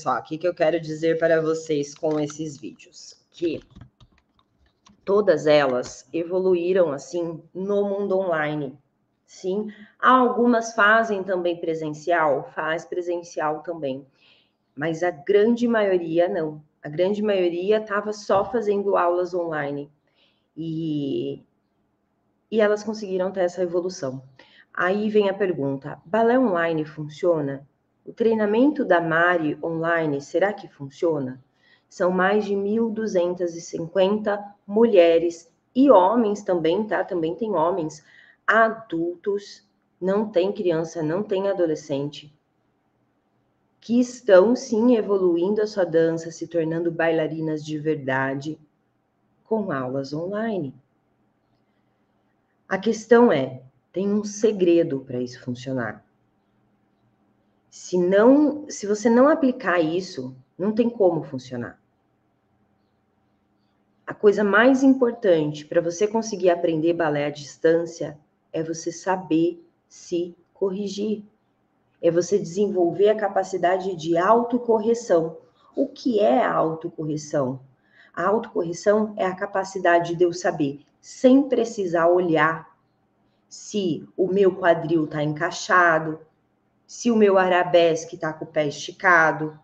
Só, 0.00 0.18
o 0.18 0.22
que, 0.22 0.38
que 0.38 0.48
eu 0.48 0.54
quero 0.54 0.80
dizer 0.80 1.18
para 1.18 1.40
vocês 1.40 1.94
com 1.94 2.18
esses 2.18 2.58
vídeos? 2.58 3.14
Que 3.30 3.60
todas 5.04 5.46
elas 5.46 6.08
evoluíram 6.12 6.92
assim 6.92 7.42
no 7.52 7.88
mundo 7.88 8.18
online. 8.18 8.78
Sim, 9.26 9.68
algumas 9.98 10.74
fazem 10.74 11.22
também 11.22 11.60
presencial, 11.60 12.50
faz 12.54 12.84
presencial 12.84 13.62
também, 13.62 14.06
mas 14.74 15.02
a 15.02 15.10
grande 15.10 15.68
maioria 15.68 16.28
não. 16.28 16.62
A 16.82 16.88
grande 16.88 17.22
maioria 17.22 17.76
estava 17.76 18.12
só 18.12 18.44
fazendo 18.44 18.96
aulas 18.96 19.34
online 19.34 19.90
e, 20.56 21.44
e 22.50 22.60
elas 22.60 22.82
conseguiram 22.82 23.30
ter 23.30 23.40
essa 23.40 23.62
evolução. 23.62 24.22
Aí 24.72 25.10
vem 25.10 25.28
a 25.28 25.34
pergunta: 25.34 26.00
balé 26.04 26.38
online 26.38 26.84
funciona? 26.84 27.68
O 28.04 28.12
treinamento 28.12 28.84
da 28.84 29.00
Mari 29.00 29.58
online, 29.62 30.20
será 30.20 30.52
que 30.52 30.68
funciona? 30.68 31.42
São 31.88 32.10
mais 32.10 32.44
de 32.44 32.54
1.250 32.54 34.42
mulheres 34.66 35.52
e 35.74 35.90
homens 35.90 36.42
também, 36.42 36.86
tá? 36.86 37.04
Também 37.04 37.34
tem 37.34 37.50
homens 37.54 38.04
adultos, 38.46 39.68
não 40.00 40.28
tem 40.28 40.52
criança, 40.52 41.02
não 41.02 41.22
tem 41.22 41.48
adolescente, 41.48 42.34
que 43.80 44.00
estão 44.00 44.54
sim 44.56 44.96
evoluindo 44.96 45.62
a 45.62 45.66
sua 45.66 45.84
dança, 45.84 46.30
se 46.30 46.46
tornando 46.46 46.90
bailarinas 46.90 47.64
de 47.64 47.78
verdade 47.78 48.58
com 49.44 49.72
aulas 49.72 50.12
online. 50.12 50.74
A 52.68 52.78
questão 52.78 53.32
é, 53.32 53.62
tem 53.92 54.12
um 54.12 54.22
segredo 54.22 55.00
para 55.00 55.20
isso 55.20 55.42
funcionar. 55.42 56.04
Se 57.70 57.96
não, 57.96 58.68
se 58.68 58.84
você 58.86 59.08
não 59.08 59.28
aplicar 59.28 59.80
isso, 59.80 60.36
não 60.58 60.72
tem 60.72 60.90
como 60.90 61.22
funcionar. 61.22 61.80
coisa 64.12 64.42
mais 64.42 64.82
importante 64.82 65.64
para 65.64 65.80
você 65.80 66.08
conseguir 66.08 66.50
aprender 66.50 66.92
balé 66.94 67.26
à 67.26 67.30
distância 67.30 68.18
é 68.52 68.60
você 68.62 68.90
saber 68.90 69.64
se 69.88 70.34
corrigir. 70.52 71.22
É 72.02 72.10
você 72.10 72.38
desenvolver 72.38 73.10
a 73.10 73.16
capacidade 73.16 73.94
de 73.94 74.18
autocorreção. 74.18 75.36
O 75.76 75.86
que 75.86 76.18
é 76.18 76.44
a 76.44 76.52
autocorreção? 76.52 77.60
A 78.12 78.26
autocorreção 78.26 79.14
é 79.16 79.24
a 79.24 79.34
capacidade 79.34 80.16
de 80.16 80.24
eu 80.24 80.32
saber, 80.32 80.80
sem 81.00 81.48
precisar 81.48 82.08
olhar, 82.08 82.68
se 83.48 84.08
o 84.16 84.28
meu 84.28 84.56
quadril 84.56 85.04
está 85.04 85.22
encaixado, 85.22 86.20
se 86.90 87.08
o 87.08 87.14
meu 87.14 87.38
arabesque 87.38 88.16
está 88.16 88.32
com 88.32 88.44
o 88.44 88.48
pé 88.48 88.66
esticado, 88.66 89.56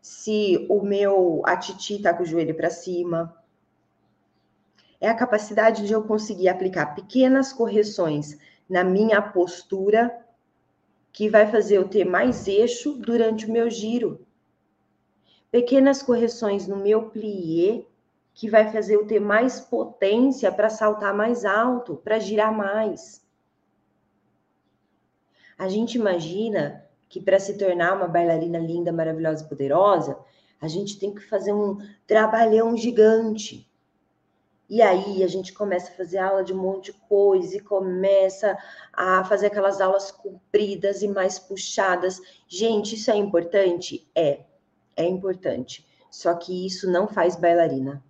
se 0.00 0.66
o 0.70 0.80
meu 0.80 1.42
atiti 1.44 1.96
está 1.96 2.14
com 2.14 2.22
o 2.22 2.26
joelho 2.26 2.56
para 2.56 2.70
cima. 2.70 3.36
É 4.98 5.10
a 5.10 5.14
capacidade 5.14 5.86
de 5.86 5.92
eu 5.92 6.02
conseguir 6.04 6.48
aplicar 6.48 6.94
pequenas 6.94 7.52
correções 7.52 8.38
na 8.66 8.82
minha 8.82 9.20
postura 9.20 10.24
que 11.12 11.28
vai 11.28 11.50
fazer 11.50 11.76
eu 11.76 11.86
ter 11.86 12.06
mais 12.06 12.48
eixo 12.48 12.94
durante 12.94 13.44
o 13.44 13.52
meu 13.52 13.68
giro. 13.68 14.26
Pequenas 15.50 16.02
correções 16.02 16.66
no 16.66 16.76
meu 16.76 17.10
plié 17.10 17.84
que 18.32 18.48
vai 18.48 18.72
fazer 18.72 18.94
eu 18.94 19.06
ter 19.06 19.20
mais 19.20 19.60
potência 19.60 20.50
para 20.50 20.70
saltar 20.70 21.14
mais 21.14 21.44
alto, 21.44 21.96
para 21.96 22.18
girar 22.18 22.56
mais. 22.56 23.22
A 25.58 25.68
gente 25.68 25.98
imagina 25.98 26.84
que 27.08 27.20
para 27.20 27.40
se 27.40 27.58
tornar 27.58 27.96
uma 27.96 28.06
bailarina 28.06 28.58
linda, 28.58 28.92
maravilhosa 28.92 29.44
e 29.44 29.48
poderosa, 29.48 30.16
a 30.60 30.68
gente 30.68 30.98
tem 30.98 31.12
que 31.12 31.20
fazer 31.20 31.52
um 31.52 31.78
trabalhão 32.06 32.76
gigante. 32.76 33.68
E 34.70 34.82
aí 34.82 35.24
a 35.24 35.26
gente 35.26 35.52
começa 35.52 35.90
a 35.90 35.94
fazer 35.94 36.18
aula 36.18 36.44
de 36.44 36.52
um 36.52 36.58
monte 36.58 36.92
de 36.92 36.98
coisa 37.08 37.56
e 37.56 37.60
começa 37.60 38.56
a 38.92 39.24
fazer 39.24 39.46
aquelas 39.46 39.80
aulas 39.80 40.10
compridas 40.10 41.02
e 41.02 41.08
mais 41.08 41.38
puxadas. 41.38 42.20
Gente, 42.46 42.94
isso 42.94 43.10
é 43.10 43.16
importante? 43.16 44.08
É, 44.14 44.44
é 44.94 45.04
importante. 45.04 45.86
Só 46.10 46.34
que 46.34 46.66
isso 46.66 46.90
não 46.90 47.08
faz 47.08 47.34
bailarina. 47.34 48.04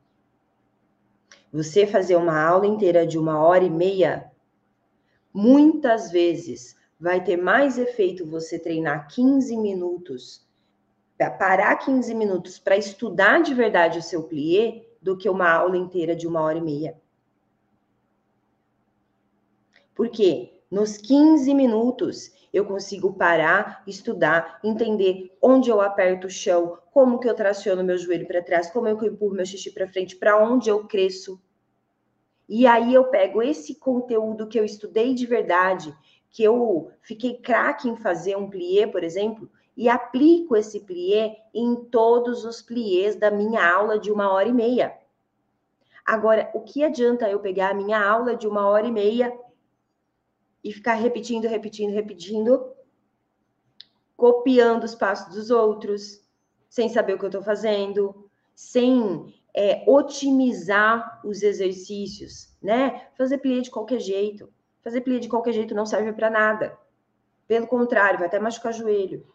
Você 1.52 1.86
fazer 1.86 2.16
uma 2.16 2.38
aula 2.38 2.66
inteira 2.66 3.06
de 3.06 3.18
uma 3.18 3.40
hora 3.40 3.64
e 3.64 3.70
meia, 3.70 4.30
muitas 5.32 6.10
vezes 6.10 6.76
vai 6.98 7.22
ter 7.22 7.36
mais 7.36 7.78
efeito 7.78 8.26
você 8.26 8.58
treinar 8.58 9.08
15 9.08 9.56
minutos, 9.56 10.46
parar 11.38 11.76
15 11.76 12.14
minutos 12.14 12.58
para 12.58 12.76
estudar 12.76 13.42
de 13.42 13.54
verdade 13.54 13.98
o 13.98 14.02
seu 14.02 14.24
plié, 14.24 14.84
do 15.00 15.16
que 15.16 15.28
uma 15.28 15.48
aula 15.48 15.76
inteira 15.76 16.14
de 16.14 16.26
uma 16.26 16.40
hora 16.40 16.58
e 16.58 16.62
meia. 16.62 17.00
Porque 19.94 20.60
nos 20.70 20.96
15 20.96 21.54
minutos 21.54 22.32
eu 22.52 22.64
consigo 22.64 23.12
parar, 23.12 23.82
estudar, 23.86 24.58
entender 24.64 25.36
onde 25.40 25.70
eu 25.70 25.80
aperto 25.80 26.26
o 26.26 26.30
chão, 26.30 26.78
como 26.92 27.18
que 27.18 27.28
eu 27.28 27.34
traciono 27.34 27.84
meu 27.84 27.98
joelho 27.98 28.26
para 28.26 28.42
trás, 28.42 28.70
como 28.70 28.88
eu 28.88 29.02
empurro 29.04 29.34
meu 29.34 29.46
xixi 29.46 29.70
para 29.70 29.88
frente, 29.88 30.16
para 30.16 30.42
onde 30.42 30.68
eu 30.68 30.86
cresço. 30.86 31.40
E 32.48 32.66
aí 32.66 32.94
eu 32.94 33.04
pego 33.04 33.42
esse 33.42 33.74
conteúdo 33.74 34.46
que 34.46 34.58
eu 34.58 34.64
estudei 34.64 35.12
de 35.14 35.26
verdade, 35.26 35.94
que 36.30 36.42
eu 36.42 36.90
fiquei 37.00 37.38
craque 37.38 37.88
em 37.88 37.96
fazer 37.96 38.36
um 38.36 38.48
plié, 38.48 38.86
por 38.86 39.02
exemplo, 39.02 39.50
e 39.76 39.88
aplico 39.88 40.56
esse 40.56 40.80
plié 40.80 41.36
em 41.54 41.76
todos 41.76 42.44
os 42.44 42.60
pliés 42.60 43.16
da 43.16 43.30
minha 43.30 43.64
aula 43.64 43.98
de 43.98 44.10
uma 44.10 44.30
hora 44.30 44.48
e 44.48 44.52
meia. 44.52 44.96
Agora, 46.04 46.50
o 46.54 46.60
que 46.60 46.82
adianta 46.82 47.28
eu 47.30 47.38
pegar 47.38 47.70
a 47.70 47.74
minha 47.74 48.02
aula 48.02 48.34
de 48.34 48.48
uma 48.48 48.66
hora 48.66 48.86
e 48.86 48.90
meia 48.90 49.32
e 50.64 50.72
ficar 50.72 50.94
repetindo, 50.94 51.46
repetindo, 51.46 51.92
repetindo, 51.92 52.72
copiando 54.16 54.84
os 54.84 54.94
passos 54.94 55.34
dos 55.34 55.50
outros, 55.50 56.26
sem 56.68 56.88
saber 56.88 57.14
o 57.14 57.18
que 57.18 57.24
eu 57.24 57.28
estou 57.28 57.42
fazendo, 57.42 58.28
sem 58.54 59.32
é, 59.54 59.84
otimizar 59.86 61.20
os 61.24 61.42
exercícios, 61.42 62.52
né? 62.60 63.08
Fazer 63.16 63.38
plié 63.38 63.60
de 63.60 63.70
qualquer 63.70 64.00
jeito. 64.00 64.52
Fazer 64.82 65.00
plié 65.00 65.18
de 65.18 65.28
qualquer 65.28 65.52
jeito 65.52 65.74
não 65.74 65.86
serve 65.86 66.12
para 66.12 66.30
nada. 66.30 66.78
Pelo 67.46 67.66
contrário, 67.66 68.18
vai 68.18 68.28
até 68.28 68.38
machucar 68.38 68.72
o 68.72 68.76
joelho. 68.76 69.26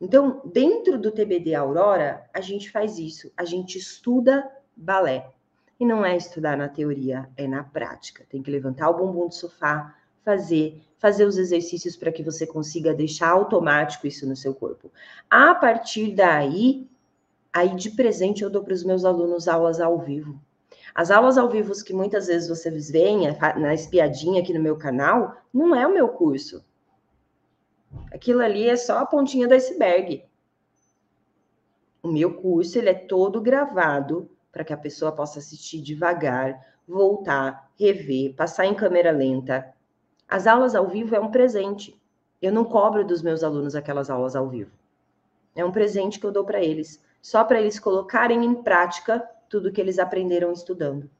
Então, 0.00 0.40
dentro 0.44 0.98
do 0.98 1.12
TBD 1.12 1.54
Aurora, 1.54 2.28
a 2.34 2.40
gente 2.40 2.70
faz 2.70 2.98
isso. 2.98 3.30
A 3.36 3.44
gente 3.44 3.78
estuda 3.78 4.50
balé. 4.76 5.30
E 5.78 5.84
não 5.84 6.04
é 6.04 6.16
estudar 6.16 6.56
na 6.56 6.68
teoria, 6.68 7.28
é 7.36 7.46
na 7.46 7.62
prática. 7.62 8.24
Tem 8.28 8.42
que 8.42 8.50
levantar 8.50 8.90
o 8.90 8.96
bumbum 8.96 9.28
do 9.28 9.34
sofá, 9.34 9.94
fazer, 10.24 10.80
fazer 10.98 11.24
os 11.24 11.36
exercícios 11.36 11.96
para 11.96 12.12
que 12.12 12.22
você 12.22 12.46
consiga 12.46 12.94
deixar 12.94 13.30
automático 13.30 14.06
isso 14.06 14.26
no 14.26 14.36
seu 14.36 14.54
corpo. 14.54 14.90
A 15.28 15.54
partir 15.54 16.14
daí, 16.14 16.88
aí 17.52 17.74
de 17.74 17.90
presente 17.90 18.42
eu 18.42 18.50
dou 18.50 18.62
para 18.62 18.74
os 18.74 18.84
meus 18.84 19.04
alunos 19.04 19.48
aulas 19.48 19.80
ao 19.80 19.98
vivo. 19.98 20.40
As 20.94 21.10
aulas 21.10 21.38
ao 21.38 21.48
vivo 21.48 21.72
que 21.84 21.94
muitas 21.94 22.26
vezes 22.26 22.48
vocês 22.48 22.90
veem 22.90 23.28
na 23.56 23.72
espiadinha 23.72 24.42
aqui 24.42 24.52
no 24.52 24.60
meu 24.60 24.76
canal, 24.76 25.36
não 25.52 25.74
é 25.74 25.86
o 25.86 25.92
meu 25.92 26.08
curso. 26.08 26.64
Aquilo 28.12 28.42
ali 28.42 28.68
é 28.68 28.76
só 28.76 28.98
a 28.98 29.06
pontinha 29.06 29.48
do 29.48 29.54
iceberg. 29.54 30.24
O 32.02 32.08
meu 32.08 32.34
curso 32.34 32.78
ele 32.78 32.90
é 32.90 32.94
todo 32.94 33.40
gravado 33.40 34.30
para 34.50 34.64
que 34.64 34.72
a 34.72 34.76
pessoa 34.76 35.12
possa 35.12 35.38
assistir 35.38 35.80
devagar, 35.80 36.60
voltar, 36.86 37.70
rever, 37.78 38.34
passar 38.34 38.66
em 38.66 38.74
câmera 38.74 39.10
lenta. 39.10 39.72
As 40.28 40.46
aulas 40.46 40.74
ao 40.74 40.88
vivo 40.88 41.14
é 41.14 41.20
um 41.20 41.30
presente. 41.30 41.98
Eu 42.40 42.52
não 42.52 42.64
cobro 42.64 43.04
dos 43.04 43.22
meus 43.22 43.42
alunos 43.42 43.74
aquelas 43.74 44.10
aulas 44.10 44.34
ao 44.34 44.48
vivo. 44.48 44.72
É 45.54 45.64
um 45.64 45.72
presente 45.72 46.18
que 46.18 46.26
eu 46.26 46.32
dou 46.32 46.44
para 46.44 46.62
eles, 46.62 47.02
só 47.20 47.44
para 47.44 47.60
eles 47.60 47.78
colocarem 47.78 48.44
em 48.44 48.54
prática 48.62 49.26
tudo 49.52 49.70
que 49.70 49.82
eles 49.82 49.98
aprenderam 49.98 50.50
estudando. 50.50 51.10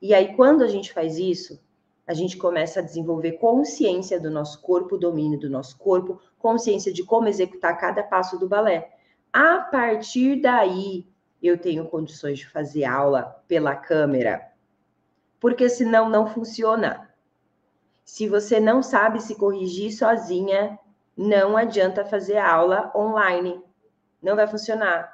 E 0.00 0.14
aí, 0.14 0.36
quando 0.36 0.62
a 0.62 0.68
gente 0.68 0.92
faz 0.92 1.18
isso, 1.18 1.60
a 2.06 2.14
gente 2.14 2.36
começa 2.36 2.78
a 2.78 2.82
desenvolver 2.82 3.32
consciência 3.32 4.20
do 4.20 4.30
nosso 4.30 4.62
corpo, 4.62 4.96
domínio 4.96 5.40
do 5.40 5.50
nosso 5.50 5.76
corpo, 5.76 6.20
consciência 6.38 6.92
de 6.92 7.02
como 7.02 7.26
executar 7.26 7.76
cada 7.76 8.04
passo 8.04 8.38
do 8.38 8.48
balé. 8.48 8.96
A 9.32 9.58
partir 9.58 10.40
daí, 10.40 11.04
eu 11.42 11.58
tenho 11.58 11.88
condições 11.88 12.38
de 12.38 12.48
fazer 12.48 12.84
aula 12.84 13.42
pela 13.48 13.74
câmera, 13.74 14.52
porque 15.40 15.68
senão 15.68 16.08
não 16.08 16.28
funciona. 16.28 17.10
Se 18.04 18.28
você 18.28 18.60
não 18.60 18.80
sabe 18.80 19.20
se 19.20 19.34
corrigir 19.34 19.90
sozinha, 19.90 20.78
não 21.16 21.56
adianta 21.56 22.04
fazer 22.04 22.38
aula 22.38 22.92
online. 22.94 23.60
Não 24.22 24.36
vai 24.36 24.46
funcionar. 24.46 25.13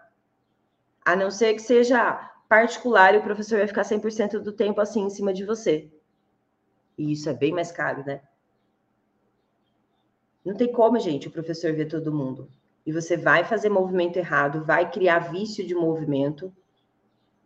A 1.05 1.17
não 1.17 1.31
ser 1.31 1.55
que 1.55 1.63
seja 1.63 2.31
particular 2.49 3.15
e 3.15 3.19
o 3.19 3.23
professor 3.23 3.59
vai 3.59 3.67
ficar 3.67 3.83
100% 3.83 4.41
do 4.41 4.53
tempo 4.53 4.81
assim 4.81 5.03
em 5.03 5.11
cima 5.11 5.33
de 5.33 5.45
você. 5.45 5.91
E 6.99 7.13
isso 7.13 7.29
é 7.29 7.35
bem 7.35 7.53
mais 7.53 7.71
caro, 7.73 8.05
né? 8.05 8.21
Não 10.45 10.55
tem 10.55 10.73
como, 10.73 10.99
gente, 10.99 11.29
o 11.29 11.31
professor 11.31 11.73
ver 11.73 11.87
todo 11.87 12.13
mundo. 12.13 12.51
E 12.85 12.93
você 12.93 13.17
vai 13.17 13.45
fazer 13.45 13.69
movimento 13.69 14.17
errado, 14.17 14.65
vai 14.65 14.91
criar 14.91 15.31
vício 15.31 15.67
de 15.67 15.75
movimento 15.75 16.53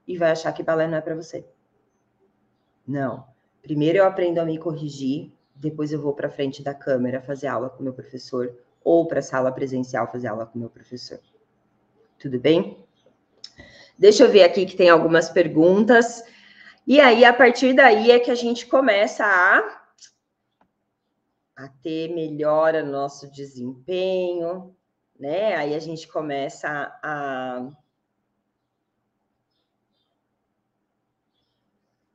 e 0.07 0.17
vai 0.17 0.31
achar 0.31 0.53
que 0.53 0.63
balé 0.63 0.87
não 0.87 0.97
é 0.97 1.01
para 1.01 1.15
você. 1.15 1.45
Não. 2.87 3.27
Primeiro 3.63 3.99
eu 3.99 4.05
aprendo 4.05 4.39
a 4.39 4.45
me 4.45 4.59
corrigir, 4.59 5.33
depois 5.55 5.93
eu 5.93 6.01
vou 6.01 6.13
para 6.13 6.31
frente 6.31 6.63
da 6.63 6.75
câmera 6.75 7.21
fazer 7.21 7.47
aula 7.47 7.71
com 7.71 7.83
meu 7.83 7.93
professor 7.93 8.55
ou 8.83 9.07
para 9.07 9.21
a 9.21 9.23
sala 9.23 9.51
presencial 9.51 10.11
fazer 10.11 10.29
aula 10.29 10.47
com 10.47 10.59
meu 10.59 10.69
professor. 10.69 11.19
Tudo 12.19 12.39
bem? 12.39 12.84
Deixa 13.99 14.25
eu 14.25 14.31
ver 14.31 14.43
aqui 14.43 14.67
que 14.67 14.77
tem 14.77 14.89
algumas 14.89 15.31
perguntas. 15.31 16.25
E 16.87 17.01
aí, 17.01 17.25
a 17.25 17.33
partir 17.33 17.73
daí 17.73 18.11
é 18.11 18.19
que 18.19 18.31
a 18.31 18.35
gente 18.35 18.67
começa 18.67 19.25
a, 19.25 19.85
a 21.57 21.69
ter 21.83 22.13
melhora 22.13 22.83
no 22.83 22.93
nosso 22.93 23.31
desempenho, 23.31 24.77
né? 25.19 25.55
Aí 25.55 25.75
a 25.75 25.79
gente 25.79 26.09
começa 26.09 26.69
a. 27.03 27.71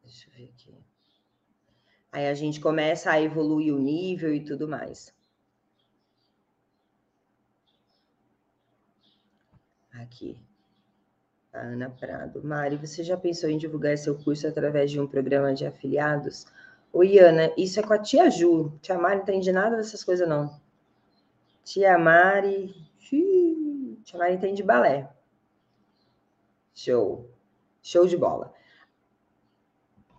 Deixa 0.03 0.27
eu 0.27 0.33
ver 0.33 0.53
aqui. 0.53 0.77
Aí 2.11 2.27
a 2.27 2.33
gente 2.33 2.59
começa 2.59 3.11
a 3.11 3.21
evoluir 3.21 3.73
o 3.73 3.79
nível 3.79 4.33
e 4.33 4.43
tudo 4.43 4.67
mais. 4.67 5.13
Aqui. 9.93 10.48
Ana 11.53 11.89
Prado. 11.89 12.43
Mari, 12.43 12.77
você 12.77 13.03
já 13.03 13.17
pensou 13.17 13.49
em 13.49 13.57
divulgar 13.57 13.97
seu 13.97 14.17
curso 14.17 14.47
através 14.47 14.91
de 14.91 14.99
um 14.99 15.07
programa 15.07 15.53
de 15.53 15.65
afiliados? 15.65 16.45
Oi, 16.93 17.17
Ana, 17.19 17.51
isso 17.57 17.79
é 17.79 17.83
com 17.83 17.93
a 17.93 17.99
tia 17.99 18.29
Ju. 18.29 18.71
Tia 18.81 18.97
Mari 18.97 19.15
não 19.15 19.23
entende 19.23 19.51
nada 19.51 19.75
dessas 19.75 20.03
coisas, 20.03 20.27
não. 20.27 20.59
Tia 21.63 21.97
Mari. 21.97 22.75
Tia 22.99 24.17
Mari 24.17 24.35
entende 24.35 24.63
balé. 24.63 25.09
Show. 26.73 27.29
Show 27.81 28.05
de 28.07 28.15
bola. 28.15 28.53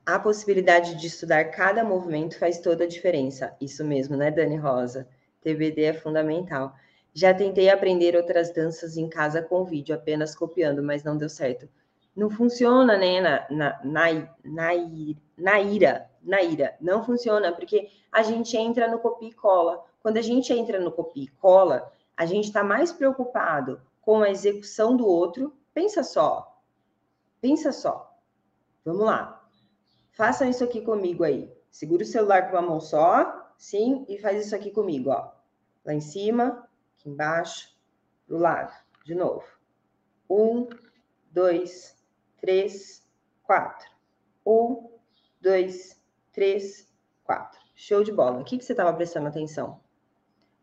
A 0.04 0.18
possibilidade 0.18 0.96
de 0.96 1.06
estudar 1.06 1.44
cada 1.52 1.84
movimento 1.84 2.38
faz 2.38 2.58
toda 2.58 2.84
a 2.84 2.88
diferença. 2.88 3.56
Isso 3.60 3.84
mesmo, 3.84 4.16
né, 4.16 4.30
Dani 4.30 4.56
Rosa? 4.56 5.08
TBD 5.42 5.84
é 5.84 5.94
fundamental. 5.94 6.74
Já 7.12 7.34
tentei 7.34 7.68
aprender 7.68 8.16
outras 8.16 8.52
danças 8.52 8.96
em 8.96 9.08
casa 9.08 9.42
com 9.42 9.64
vídeo, 9.64 9.94
apenas 9.94 10.34
copiando, 10.34 10.82
mas 10.82 11.02
não 11.02 11.16
deu 11.16 11.28
certo. 11.28 11.68
Não 12.14 12.30
funciona, 12.30 12.96
né, 12.96 13.20
na, 13.20 13.46
na, 13.50 13.80
na, 13.84 14.12
na, 14.44 14.70
na 15.36 15.60
ira, 15.60 16.10
na 16.22 16.42
ira. 16.42 16.76
Não 16.80 17.04
funciona, 17.04 17.52
porque 17.52 17.88
a 18.12 18.22
gente 18.22 18.56
entra 18.56 18.88
no 18.88 18.98
copia 18.98 19.28
e 19.28 19.32
cola. 19.32 19.84
Quando 20.02 20.16
a 20.16 20.22
gente 20.22 20.52
entra 20.52 20.78
no 20.78 20.92
copia 20.92 21.24
e 21.24 21.28
cola, 21.28 21.90
a 22.16 22.26
gente 22.26 22.46
está 22.46 22.62
mais 22.62 22.92
preocupado 22.92 23.80
com 24.00 24.22
a 24.22 24.30
execução 24.30 24.96
do 24.96 25.06
outro. 25.06 25.52
Pensa 25.72 26.02
só, 26.02 26.60
pensa 27.40 27.72
só. 27.72 28.18
Vamos 28.84 29.04
lá. 29.04 29.42
Façam 30.12 30.48
isso 30.48 30.64
aqui 30.64 30.80
comigo 30.80 31.24
aí. 31.24 31.52
Segura 31.70 32.02
o 32.02 32.06
celular 32.06 32.50
com 32.50 32.56
uma 32.56 32.62
mão 32.62 32.80
só, 32.80 33.52
sim, 33.56 34.04
e 34.08 34.18
faz 34.18 34.44
isso 34.44 34.56
aqui 34.56 34.70
comigo, 34.70 35.10
ó. 35.10 35.30
Lá 35.84 35.94
em 35.94 36.00
cima, 36.00 36.68
aqui 37.00 37.08
embaixo, 37.08 37.74
do 38.28 38.36
lado. 38.36 38.72
De 39.04 39.14
novo. 39.14 39.44
Um, 40.28 40.68
dois, 41.32 41.96
três, 42.40 43.02
quatro. 43.42 43.88
Um, 44.46 44.90
dois, 45.40 46.00
três, 46.32 46.88
quatro. 47.24 47.58
Show 47.74 48.04
de 48.04 48.12
bola. 48.12 48.40
O 48.40 48.44
que, 48.44 48.58
que 48.58 48.64
você 48.64 48.72
estava 48.72 48.92
prestando 48.92 49.28
atenção? 49.28 49.80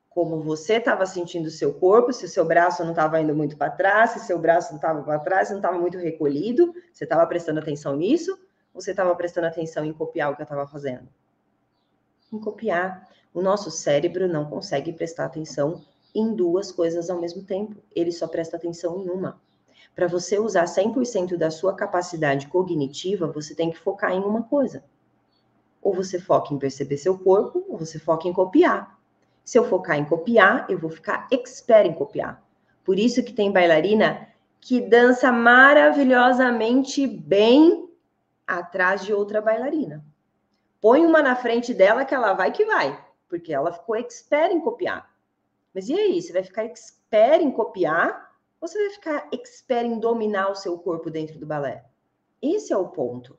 Como 0.10 0.42
você 0.42 0.76
estava 0.76 1.06
sentindo 1.06 1.48
o 1.48 1.52
seu 1.52 1.74
corpo, 1.74 2.14
se 2.14 2.26
o 2.26 2.30
seu 2.30 2.46
braço 2.46 2.84
não 2.84 2.92
estava 2.92 3.20
indo 3.20 3.36
muito 3.36 3.58
para 3.58 3.70
trás, 3.70 4.12
se 4.12 4.20
seu 4.22 4.40
braço 4.40 4.70
não 4.70 4.78
estava 4.78 5.04
para 5.04 5.20
trás, 5.20 5.50
não 5.50 5.58
estava 5.58 5.78
muito 5.78 5.98
recolhido, 5.98 6.74
você 6.92 7.04
estava 7.04 7.26
prestando 7.28 7.60
atenção 7.60 7.96
nisso? 7.96 8.32
Ou 8.74 8.82
você 8.82 8.92
estava 8.92 9.16
prestando 9.16 9.48
atenção 9.48 9.86
em 9.86 9.94
copiar 9.94 10.32
o 10.32 10.36
que 10.36 10.42
eu 10.42 10.46
estava 10.46 10.66
fazendo? 10.68 11.08
Em 12.32 12.40
copiar. 12.40 13.08
O 13.34 13.42
nosso 13.42 13.70
cérebro 13.70 14.28
não 14.28 14.50
consegue 14.50 14.92
prestar 14.92 15.26
atenção 15.26 15.84
em 16.18 16.34
duas 16.34 16.72
coisas 16.72 17.10
ao 17.10 17.20
mesmo 17.20 17.44
tempo. 17.44 17.76
Ele 17.96 18.12
só 18.12 18.28
presta 18.28 18.58
atenção 18.58 19.00
em 19.00 19.10
uma. 19.10 19.40
Para 19.96 20.08
você 20.08 20.40
usar 20.40 20.66
100% 20.66 21.38
da 21.38 21.52
sua 21.52 21.76
capacidade 21.76 22.48
cognitiva, 22.48 23.28
você 23.28 23.54
tem 23.54 23.70
que 23.70 23.78
focar 23.78 24.12
em 24.12 24.20
uma 24.20 24.44
coisa. 24.44 24.84
Ou 25.82 25.94
você 25.94 26.20
foca 26.20 26.54
em 26.54 26.58
perceber 26.58 26.98
seu 26.98 27.18
corpo, 27.18 27.64
ou 27.68 27.78
você 27.78 28.00
foca 28.00 28.28
em 28.28 28.34
copiar. 28.34 29.00
Se 29.44 29.58
eu 29.58 29.64
focar 29.64 29.98
em 29.98 30.06
copiar, 30.06 30.66
eu 30.70 30.78
vou 30.78 30.90
ficar 30.90 31.28
expert 31.32 31.88
em 31.88 31.94
copiar. 31.94 32.44
Por 32.84 32.98
isso 32.98 33.24
que 33.24 33.34
tem 33.34 33.52
bailarina 33.52 34.28
que 34.60 34.82
dança 34.82 35.32
maravilhosamente 35.32 37.06
bem 37.06 37.90
atrás 38.46 39.06
de 39.06 39.14
outra 39.14 39.42
bailarina. 39.42 40.04
Põe 40.82 41.06
uma 41.06 41.22
na 41.22 41.36
frente 41.36 41.74
dela 41.74 42.06
que 42.06 42.14
ela 42.14 42.34
vai 42.34 42.52
que 42.52 42.66
vai, 42.66 43.04
porque 43.30 43.54
ela 43.54 43.72
ficou 43.72 43.96
expert 43.96 44.52
em 44.52 44.60
copiar. 44.60 45.10
Mas 45.78 45.90
e 45.90 45.94
aí? 45.94 46.20
Você 46.20 46.34
vai 46.34 46.42
ficar 46.42 46.64
expert 46.64 47.40
em 47.40 47.52
copiar 47.52 48.36
ou 48.60 48.68
você 48.68 48.80
vai 48.80 48.90
ficar 48.96 49.30
expert 49.32 49.86
em 49.86 50.00
dominar 50.00 50.50
o 50.50 50.56
seu 50.56 50.76
corpo 50.76 51.12
dentro 51.12 51.38
do 51.38 51.46
balé? 51.46 51.86
Esse 52.42 52.74
é 52.74 52.78
o 52.78 52.88
ponto. 52.88 53.38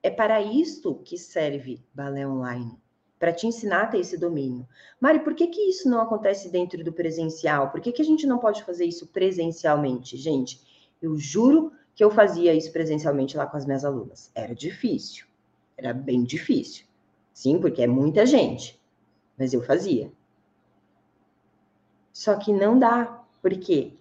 É 0.00 0.08
para 0.08 0.40
isto 0.40 0.94
que 1.04 1.18
serve 1.18 1.84
balé 1.92 2.24
online, 2.24 2.80
para 3.18 3.32
te 3.32 3.48
ensinar 3.48 3.82
a 3.82 3.86
ter 3.88 3.98
esse 3.98 4.16
domínio. 4.16 4.68
Mari, 5.00 5.24
por 5.24 5.34
que, 5.34 5.48
que 5.48 5.62
isso 5.62 5.90
não 5.90 6.00
acontece 6.00 6.48
dentro 6.48 6.84
do 6.84 6.92
presencial? 6.92 7.72
Por 7.72 7.80
que, 7.80 7.90
que 7.90 8.02
a 8.02 8.04
gente 8.04 8.24
não 8.24 8.38
pode 8.38 8.62
fazer 8.62 8.84
isso 8.84 9.08
presencialmente? 9.08 10.16
Gente, 10.16 10.62
eu 11.02 11.18
juro 11.18 11.72
que 11.92 12.04
eu 12.04 12.10
fazia 12.12 12.54
isso 12.54 12.70
presencialmente 12.72 13.36
lá 13.36 13.48
com 13.48 13.56
as 13.56 13.66
minhas 13.66 13.84
alunas. 13.84 14.30
Era 14.32 14.54
difícil, 14.54 15.26
era 15.76 15.92
bem 15.92 16.22
difícil. 16.22 16.86
Sim, 17.32 17.58
porque 17.58 17.82
é 17.82 17.88
muita 17.88 18.24
gente, 18.24 18.80
mas 19.36 19.52
eu 19.52 19.60
fazia. 19.60 20.12
Só 22.14 22.36
que 22.36 22.52
não 22.52 22.78
dá, 22.78 23.20
porque 23.42 23.92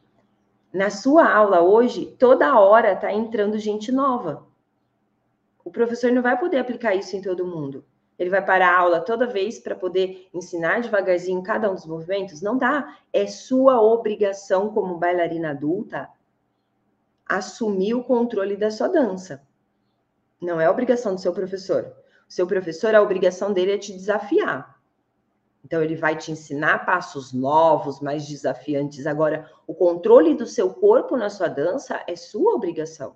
na 0.72 0.92
sua 0.92 1.28
aula 1.28 1.62
hoje, 1.62 2.16
toda 2.18 2.60
hora 2.60 2.94
está 2.94 3.12
entrando 3.12 3.58
gente 3.58 3.92
nova. 3.92 4.46
O 5.66 5.72
professor 5.72 6.12
não 6.12 6.22
vai 6.22 6.40
poder 6.40 6.60
aplicar 6.60 6.94
isso 6.94 7.16
em 7.16 7.22
todo 7.22 7.46
mundo. 7.46 7.84
Ele 8.20 8.30
vai 8.30 8.46
parar 8.46 8.76
a 8.76 8.80
aula 8.80 9.02
toda 9.02 9.26
vez 9.26 9.58
para 9.58 9.76
poder 9.76 10.30
ensinar 10.32 10.82
devagarzinho 10.82 11.42
cada 11.42 11.72
um 11.72 11.74
dos 11.74 11.88
movimentos? 11.88 12.40
Não 12.40 12.56
dá. 12.56 13.00
É 13.12 13.26
sua 13.26 13.82
obrigação 13.82 14.72
como 14.72 15.00
bailarina 15.00 15.50
adulta 15.50 16.08
assumir 17.26 17.96
o 17.96 18.04
controle 18.04 18.56
da 18.56 18.70
sua 18.70 18.90
dança. 18.90 19.42
Não 20.40 20.62
é 20.62 20.70
obrigação 20.70 21.16
do 21.16 21.22
seu 21.22 21.34
professor. 21.34 21.92
O 22.30 22.32
seu 22.32 22.46
professor, 22.46 22.94
a 22.94 23.02
obrigação 23.02 23.52
dele 23.52 23.72
é 23.72 23.78
te 23.78 23.92
desafiar. 23.92 24.73
Então, 25.64 25.82
ele 25.82 25.96
vai 25.96 26.18
te 26.18 26.32
ensinar 26.32 26.86
passos 26.86 27.32
novos, 27.32 28.02
mais 28.02 28.28
desafiantes. 28.28 29.08
Agora, 29.08 29.50
o 29.66 29.74
controle 29.74 30.36
do 30.36 30.46
seu 30.46 30.74
corpo 30.74 31.16
na 31.16 31.30
sua 31.30 31.48
dança 31.48 32.04
é 32.06 32.16
sua 32.16 32.54
obrigação. 32.54 33.16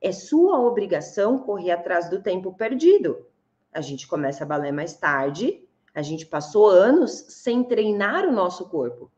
É 0.00 0.12
sua 0.12 0.58
obrigação 0.58 1.38
correr 1.38 1.70
atrás 1.70 2.08
do 2.08 2.22
tempo 2.22 2.54
perdido. 2.54 3.26
A 3.72 3.80
gente 3.80 4.08
começa 4.08 4.42
a 4.42 4.46
balé 4.46 4.72
mais 4.72 4.94
tarde, 4.94 5.62
a 5.94 6.02
gente 6.02 6.26
passou 6.26 6.68
anos 6.68 7.12
sem 7.28 7.62
treinar 7.62 8.26
o 8.26 8.32
nosso 8.32 8.68
corpo. 8.68 9.10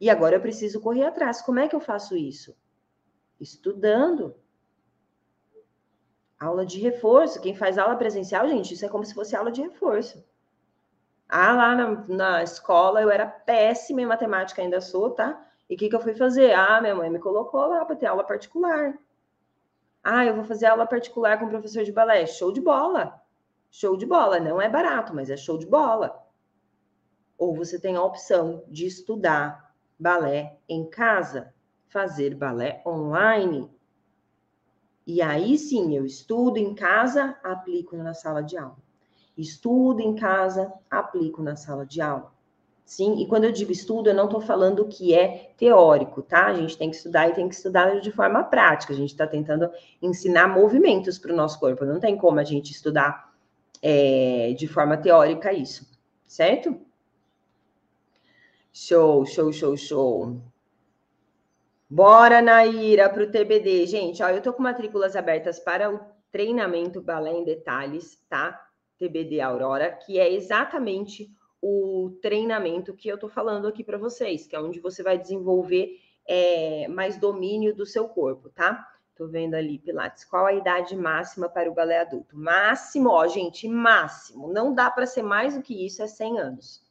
E 0.00 0.08
agora 0.08 0.36
eu 0.36 0.40
preciso 0.40 0.80
correr 0.80 1.04
atrás. 1.04 1.42
Como 1.42 1.58
é 1.58 1.68
que 1.68 1.76
eu 1.76 1.80
faço 1.80 2.16
isso? 2.16 2.56
Estudando. 3.38 4.34
Aula 6.38 6.64
de 6.64 6.78
reforço. 6.80 7.40
Quem 7.40 7.54
faz 7.54 7.76
aula 7.76 7.96
presencial, 7.96 8.48
gente, 8.48 8.72
isso 8.72 8.86
é 8.86 8.88
como 8.88 9.04
se 9.04 9.12
fosse 9.12 9.36
aula 9.36 9.52
de 9.52 9.60
reforço. 9.60 10.24
Ah, 11.30 11.52
lá 11.52 11.74
na, 11.76 12.04
na 12.08 12.42
escola 12.42 13.00
eu 13.00 13.10
era 13.10 13.26
péssima 13.26 14.02
em 14.02 14.06
matemática, 14.06 14.60
ainda 14.60 14.80
sou, 14.80 15.10
tá? 15.10 15.46
E 15.68 15.74
o 15.74 15.78
que, 15.78 15.88
que 15.88 15.94
eu 15.94 16.00
fui 16.00 16.12
fazer? 16.14 16.52
Ah, 16.52 16.80
minha 16.80 16.94
mãe 16.94 17.08
me 17.08 17.20
colocou 17.20 17.68
lá 17.68 17.84
para 17.84 17.94
ter 17.94 18.06
aula 18.06 18.24
particular. 18.24 18.98
Ah, 20.02 20.24
eu 20.24 20.34
vou 20.34 20.44
fazer 20.44 20.66
aula 20.66 20.86
particular 20.86 21.38
com 21.38 21.46
o 21.46 21.48
professor 21.48 21.84
de 21.84 21.92
balé. 21.92 22.26
Show 22.26 22.52
de 22.52 22.60
bola. 22.60 23.22
Show 23.70 23.96
de 23.96 24.04
bola. 24.04 24.40
Não 24.40 24.60
é 24.60 24.68
barato, 24.68 25.14
mas 25.14 25.30
é 25.30 25.36
show 25.36 25.56
de 25.56 25.66
bola. 25.66 26.26
Ou 27.38 27.54
você 27.54 27.78
tem 27.78 27.94
a 27.94 28.02
opção 28.02 28.64
de 28.66 28.86
estudar 28.86 29.72
balé 29.98 30.58
em 30.68 30.90
casa, 30.90 31.54
fazer 31.86 32.34
balé 32.34 32.82
online. 32.84 33.70
E 35.06 35.22
aí 35.22 35.56
sim, 35.56 35.96
eu 35.96 36.04
estudo 36.04 36.56
em 36.56 36.74
casa, 36.74 37.38
aplico 37.44 37.96
na 37.96 38.14
sala 38.14 38.42
de 38.42 38.56
aula. 38.58 38.89
Estudo 39.40 40.00
em 40.00 40.14
casa, 40.14 40.72
aplico 40.90 41.42
na 41.42 41.56
sala 41.56 41.86
de 41.86 42.00
aula. 42.00 42.32
Sim, 42.84 43.20
e 43.22 43.26
quando 43.28 43.44
eu 43.44 43.52
digo 43.52 43.70
estudo, 43.70 44.10
eu 44.10 44.14
não 44.14 44.24
estou 44.24 44.40
falando 44.40 44.84
que 44.88 45.14
é 45.14 45.52
teórico, 45.56 46.22
tá? 46.22 46.46
A 46.46 46.54
gente 46.54 46.76
tem 46.76 46.90
que 46.90 46.96
estudar 46.96 47.28
e 47.28 47.34
tem 47.34 47.48
que 47.48 47.54
estudar 47.54 48.00
de 48.00 48.10
forma 48.10 48.42
prática. 48.42 48.92
A 48.92 48.96
gente 48.96 49.10
está 49.10 49.28
tentando 49.28 49.70
ensinar 50.02 50.48
movimentos 50.48 51.16
para 51.16 51.32
o 51.32 51.36
nosso 51.36 51.60
corpo. 51.60 51.84
Não 51.84 52.00
tem 52.00 52.16
como 52.16 52.40
a 52.40 52.44
gente 52.44 52.72
estudar 52.72 53.32
é, 53.80 54.52
de 54.58 54.66
forma 54.66 54.96
teórica 54.96 55.52
isso, 55.52 55.88
certo? 56.26 56.76
Show, 58.72 59.24
show, 59.24 59.52
show, 59.52 59.76
show. 59.76 60.40
Bora, 61.88 62.42
Naira, 62.42 63.08
para 63.08 63.22
o 63.22 63.30
TBD. 63.30 63.86
Gente, 63.86 64.22
ó, 64.22 64.28
eu 64.28 64.42
tô 64.42 64.52
com 64.52 64.64
matrículas 64.64 65.14
abertas 65.14 65.60
para 65.60 65.94
o 65.94 66.00
treinamento 66.30 67.00
balé 67.00 67.32
em 67.32 67.44
detalhes, 67.44 68.20
tá? 68.28 68.69
TBD 69.00 69.40
Aurora, 69.40 69.90
que 69.90 70.18
é 70.18 70.30
exatamente 70.30 71.34
o 71.60 72.18
treinamento 72.20 72.94
que 72.94 73.08
eu 73.08 73.14
estou 73.14 73.30
falando 73.30 73.66
aqui 73.66 73.82
para 73.82 73.96
vocês, 73.96 74.46
que 74.46 74.54
é 74.54 74.60
onde 74.60 74.78
você 74.78 75.02
vai 75.02 75.16
desenvolver 75.16 75.98
é, 76.26 76.86
mais 76.88 77.16
domínio 77.16 77.74
do 77.74 77.86
seu 77.86 78.06
corpo, 78.08 78.50
tá? 78.50 78.86
Tô 79.16 79.26
vendo 79.26 79.54
ali, 79.54 79.78
Pilates, 79.78 80.24
qual 80.24 80.46
a 80.46 80.52
idade 80.52 80.94
máxima 80.96 81.48
para 81.48 81.70
o 81.70 81.74
balé 81.74 82.00
adulto? 82.00 82.36
Máximo, 82.36 83.10
ó, 83.10 83.26
gente, 83.26 83.66
máximo. 83.68 84.52
Não 84.52 84.74
dá 84.74 84.90
para 84.90 85.06
ser 85.06 85.22
mais 85.22 85.54
do 85.54 85.62
que 85.62 85.84
isso, 85.84 86.02
é 86.02 86.06
100 86.06 86.38
anos. 86.38 86.84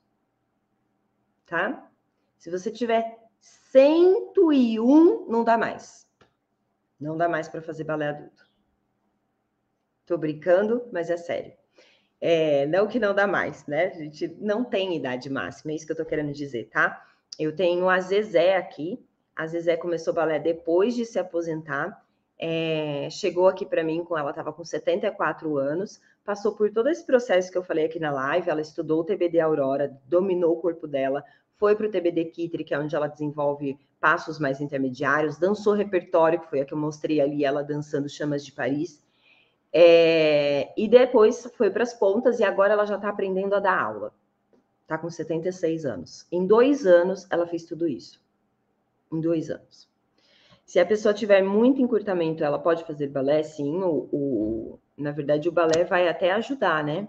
Tá? 1.45 1.89
Se 2.37 2.51
você 2.51 2.71
tiver 2.71 3.17
101, 3.39 5.27
não 5.27 5.43
dá 5.43 5.57
mais. 5.57 6.07
Não 6.99 7.17
dá 7.17 7.29
mais 7.29 7.47
para 7.47 7.61
fazer 7.61 7.83
balé 7.83 8.09
adulto. 8.09 8.47
Tô 10.05 10.17
brincando, 10.17 10.87
mas 10.91 11.09
é 11.09 11.17
sério. 11.17 11.53
É, 12.21 12.65
não 12.65 12.87
que 12.87 12.99
não 12.99 13.13
dá 13.13 13.25
mais, 13.25 13.65
né? 13.65 13.87
A 13.87 13.97
gente 13.97 14.27
não 14.39 14.63
tem 14.63 14.95
idade 14.95 15.29
máxima, 15.29 15.71
é 15.71 15.75
isso 15.75 15.85
que 15.85 15.91
eu 15.91 15.97
tô 15.97 16.05
querendo 16.05 16.33
dizer, 16.33 16.65
tá? 16.69 17.05
Eu 17.37 17.55
tenho 17.55 17.87
a 17.87 17.99
Zezé 17.99 18.57
aqui. 18.57 18.99
A 19.35 19.47
Zezé 19.47 19.77
começou 19.77 20.13
balé 20.13 20.37
depois 20.37 20.93
de 20.93 21.05
se 21.05 21.17
aposentar. 21.17 22.03
É, 22.37 23.07
chegou 23.09 23.47
aqui 23.47 23.65
para 23.65 23.83
mim 23.83 24.03
com 24.03 24.17
ela 24.17 24.31
estava 24.31 24.51
com 24.51 24.63
74 24.63 25.57
anos, 25.57 25.99
passou 26.23 26.55
por 26.55 26.71
todo 26.71 26.87
esse 26.87 27.05
processo 27.05 27.51
que 27.51 27.57
eu 27.57 27.63
falei 27.63 27.85
aqui 27.85 27.99
na 27.99 28.11
live. 28.11 28.49
Ela 28.49 28.61
estudou 28.61 29.01
o 29.01 29.03
TBD 29.05 29.39
Aurora, 29.39 29.97
dominou 30.05 30.53
o 30.53 30.61
corpo 30.61 30.87
dela, 30.87 31.23
foi 31.55 31.75
para 31.75 31.87
o 31.87 31.91
TBD 31.91 32.25
Kitri, 32.25 32.63
que 32.65 32.73
é 32.73 32.79
onde 32.79 32.95
ela 32.95 33.07
desenvolve 33.07 33.77
passos 33.99 34.39
mais 34.39 34.59
intermediários, 34.59 35.37
dançou 35.37 35.73
repertório, 35.73 36.39
que 36.39 36.49
foi 36.49 36.61
a 36.61 36.65
que 36.65 36.73
eu 36.73 36.77
mostrei 36.77 37.19
ali, 37.19 37.43
ela 37.43 37.63
dançando 37.63 38.09
Chamas 38.09 38.45
de 38.45 38.51
Paris 38.51 39.01
É, 39.71 40.73
e 40.75 40.87
depois 40.87 41.49
foi 41.55 41.69
para 41.69 41.83
as 41.83 41.93
pontas 41.93 42.39
e 42.39 42.43
agora 42.43 42.73
ela 42.73 42.85
já 42.85 42.95
está 42.95 43.09
aprendendo 43.09 43.53
a 43.55 43.59
dar 43.59 43.79
aula. 43.79 44.13
Está 44.81 44.97
com 44.97 45.09
76 45.09 45.85
anos. 45.85 46.25
Em 46.31 46.45
dois 46.47 46.87
anos, 46.87 47.27
ela 47.29 47.45
fez 47.45 47.63
tudo 47.63 47.87
isso. 47.87 48.19
Em 49.11 49.21
dois 49.21 49.49
anos. 49.51 49.87
Se 50.65 50.79
a 50.79 50.85
pessoa 50.85 51.13
tiver 51.13 51.43
muito 51.43 51.81
encurtamento, 51.81 52.43
ela 52.43 52.59
pode 52.59 52.83
fazer 52.83 53.07
balé, 53.07 53.43
sim. 53.43 53.81
O, 53.81 54.09
o, 54.11 54.79
na 54.97 55.11
verdade, 55.11 55.47
o 55.49 55.51
balé 55.51 55.83
vai 55.83 56.07
até 56.07 56.31
ajudar, 56.31 56.83
né? 56.83 57.07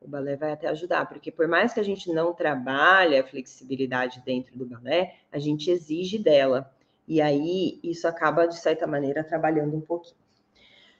O 0.00 0.08
balé 0.08 0.36
vai 0.36 0.52
até 0.52 0.68
ajudar, 0.68 1.06
porque 1.06 1.32
por 1.32 1.48
mais 1.48 1.72
que 1.72 1.80
a 1.80 1.82
gente 1.82 2.12
não 2.12 2.34
trabalhe 2.34 3.18
a 3.18 3.26
flexibilidade 3.26 4.22
dentro 4.24 4.56
do 4.58 4.66
balé, 4.66 5.16
a 5.32 5.38
gente 5.38 5.70
exige 5.70 6.18
dela. 6.18 6.70
E 7.08 7.20
aí, 7.20 7.78
isso 7.82 8.06
acaba, 8.06 8.46
de 8.46 8.56
certa 8.58 8.86
maneira, 8.86 9.24
trabalhando 9.24 9.76
um 9.76 9.80
pouquinho. 9.80 10.25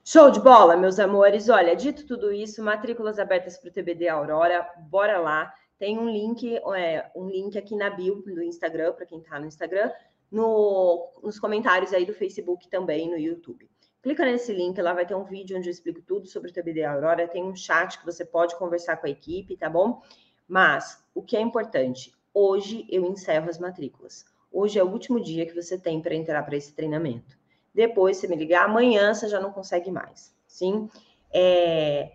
Show 0.09 0.31
de 0.31 0.39
bola, 0.39 0.77
meus 0.77 1.01
amores. 1.01 1.49
Olha, 1.49 1.75
dito 1.75 2.07
tudo 2.07 2.33
isso, 2.33 2.63
matrículas 2.63 3.19
abertas 3.19 3.59
para 3.59 3.71
o 3.71 3.73
TBD 3.73 4.07
Aurora, 4.07 4.65
bora 4.89 5.19
lá. 5.19 5.53
Tem 5.81 5.99
um 5.99 6.09
link, 6.09 6.61
é, 6.77 7.11
um 7.13 7.29
link 7.29 7.59
aqui 7.59 7.75
na 7.75 7.91
bio 7.91 8.23
do 8.23 8.41
Instagram, 8.41 8.93
para 8.93 9.05
quem 9.05 9.19
está 9.19 9.41
no 9.41 9.47
Instagram, 9.47 9.91
no, 10.31 11.11
nos 11.25 11.41
comentários 11.41 11.93
aí 11.93 12.07
do 12.07 12.15
Facebook 12.15 12.69
também, 12.71 13.11
no 13.11 13.19
YouTube. 13.19 13.69
Clica 14.01 14.25
nesse 14.25 14.53
link, 14.53 14.81
lá 14.81 14.93
vai 14.93 15.05
ter 15.05 15.17
um 15.17 15.25
vídeo 15.25 15.59
onde 15.59 15.69
eu 15.69 15.73
explico 15.73 16.01
tudo 16.03 16.29
sobre 16.29 16.51
o 16.51 16.55
TBD 16.55 16.85
Aurora. 16.85 17.27
Tem 17.27 17.43
um 17.43 17.57
chat 17.57 17.99
que 17.99 18.07
você 18.07 18.25
pode 18.25 18.55
conversar 18.55 18.99
com 18.99 19.09
a 19.09 19.11
equipe, 19.11 19.57
tá 19.57 19.69
bom? 19.69 20.01
Mas 20.47 21.05
o 21.17 21.21
que 21.21 21.37
é 21.37 21.41
importante, 21.41 22.15
hoje 22.33 22.87
eu 22.89 23.05
encerro 23.07 23.51
as 23.51 23.59
matrículas. 23.59 24.25
Hoje 24.53 24.79
é 24.79 24.85
o 24.85 24.89
último 24.89 25.21
dia 25.21 25.45
que 25.45 25.61
você 25.61 25.77
tem 25.77 26.01
para 26.01 26.15
entrar 26.15 26.45
para 26.45 26.57
esse 26.57 26.73
treinamento. 26.73 27.37
Depois, 27.77 28.17
você 28.17 28.27
me 28.27 28.37
ligar, 28.37 28.65
amanhã 28.65 29.13
você 29.13 29.29
já 29.29 29.39
não 29.39 29.53
consegue 29.53 29.91
mais, 29.91 30.35
sim? 30.47 30.89
É, 31.31 32.13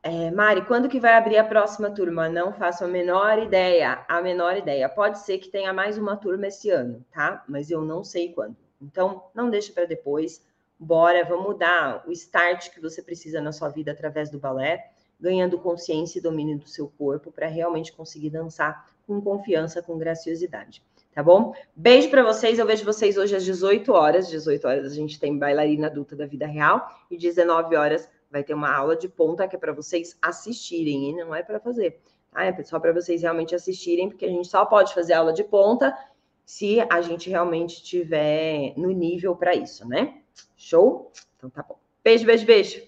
é, 0.00 0.30
Mari, 0.30 0.64
quando 0.66 0.88
que 0.88 1.00
vai 1.00 1.14
abrir 1.14 1.36
a 1.36 1.42
próxima 1.42 1.90
turma? 1.90 2.28
Não 2.28 2.52
faço 2.52 2.84
a 2.84 2.86
menor 2.86 3.40
ideia, 3.40 4.04
a 4.06 4.22
menor 4.22 4.56
ideia. 4.56 4.88
Pode 4.88 5.18
ser 5.18 5.38
que 5.38 5.48
tenha 5.48 5.72
mais 5.72 5.98
uma 5.98 6.16
turma 6.16 6.46
esse 6.46 6.70
ano, 6.70 7.04
tá? 7.10 7.44
Mas 7.48 7.72
eu 7.72 7.82
não 7.82 8.04
sei 8.04 8.32
quando. 8.32 8.56
Então, 8.80 9.24
não 9.34 9.50
deixa 9.50 9.72
para 9.72 9.84
depois. 9.84 10.40
Bora, 10.78 11.24
vamos 11.24 11.58
dar 11.58 12.04
o 12.06 12.12
start 12.12 12.70
que 12.70 12.80
você 12.80 13.02
precisa 13.02 13.40
na 13.40 13.50
sua 13.50 13.68
vida 13.68 13.90
através 13.90 14.30
do 14.30 14.38
balé, 14.38 14.92
ganhando 15.18 15.58
consciência 15.58 16.20
e 16.20 16.22
domínio 16.22 16.56
do 16.56 16.68
seu 16.68 16.88
corpo 16.96 17.32
para 17.32 17.48
realmente 17.48 17.92
conseguir 17.92 18.30
dançar 18.30 18.88
com 19.08 19.20
confiança, 19.20 19.82
com 19.82 19.98
graciosidade 19.98 20.84
tá 21.16 21.22
bom? 21.22 21.54
Beijo 21.74 22.10
para 22.10 22.22
vocês, 22.22 22.58
eu 22.58 22.66
vejo 22.66 22.84
vocês 22.84 23.16
hoje 23.16 23.34
às 23.34 23.42
18 23.42 23.90
horas. 23.90 24.28
18 24.28 24.68
horas 24.68 24.92
a 24.92 24.94
gente 24.94 25.18
tem 25.18 25.38
bailarina 25.38 25.86
adulta 25.86 26.14
da 26.14 26.26
vida 26.26 26.46
real 26.46 26.86
e 27.10 27.16
19 27.16 27.74
horas 27.74 28.06
vai 28.30 28.44
ter 28.44 28.52
uma 28.52 28.70
aula 28.70 28.94
de 28.94 29.08
ponta 29.08 29.48
que 29.48 29.56
é 29.56 29.58
para 29.58 29.72
vocês 29.72 30.14
assistirem 30.20 31.08
e 31.08 31.12
não 31.14 31.34
é 31.34 31.42
para 31.42 31.58
fazer. 31.58 31.98
Tá? 32.30 32.44
É 32.44 32.62
só 32.62 32.78
para 32.78 32.92
vocês 32.92 33.22
realmente 33.22 33.54
assistirem, 33.54 34.10
porque 34.10 34.26
a 34.26 34.28
gente 34.28 34.46
só 34.46 34.66
pode 34.66 34.92
fazer 34.92 35.14
aula 35.14 35.32
de 35.32 35.42
ponta 35.42 35.96
se 36.44 36.80
a 36.90 37.00
gente 37.00 37.30
realmente 37.30 37.82
tiver 37.82 38.74
no 38.76 38.90
nível 38.90 39.34
para 39.34 39.54
isso, 39.54 39.88
né? 39.88 40.18
Show? 40.54 41.12
Então 41.38 41.48
tá 41.48 41.64
bom. 41.66 41.78
Beijo, 42.04 42.26
beijo, 42.26 42.44
beijo. 42.44 42.82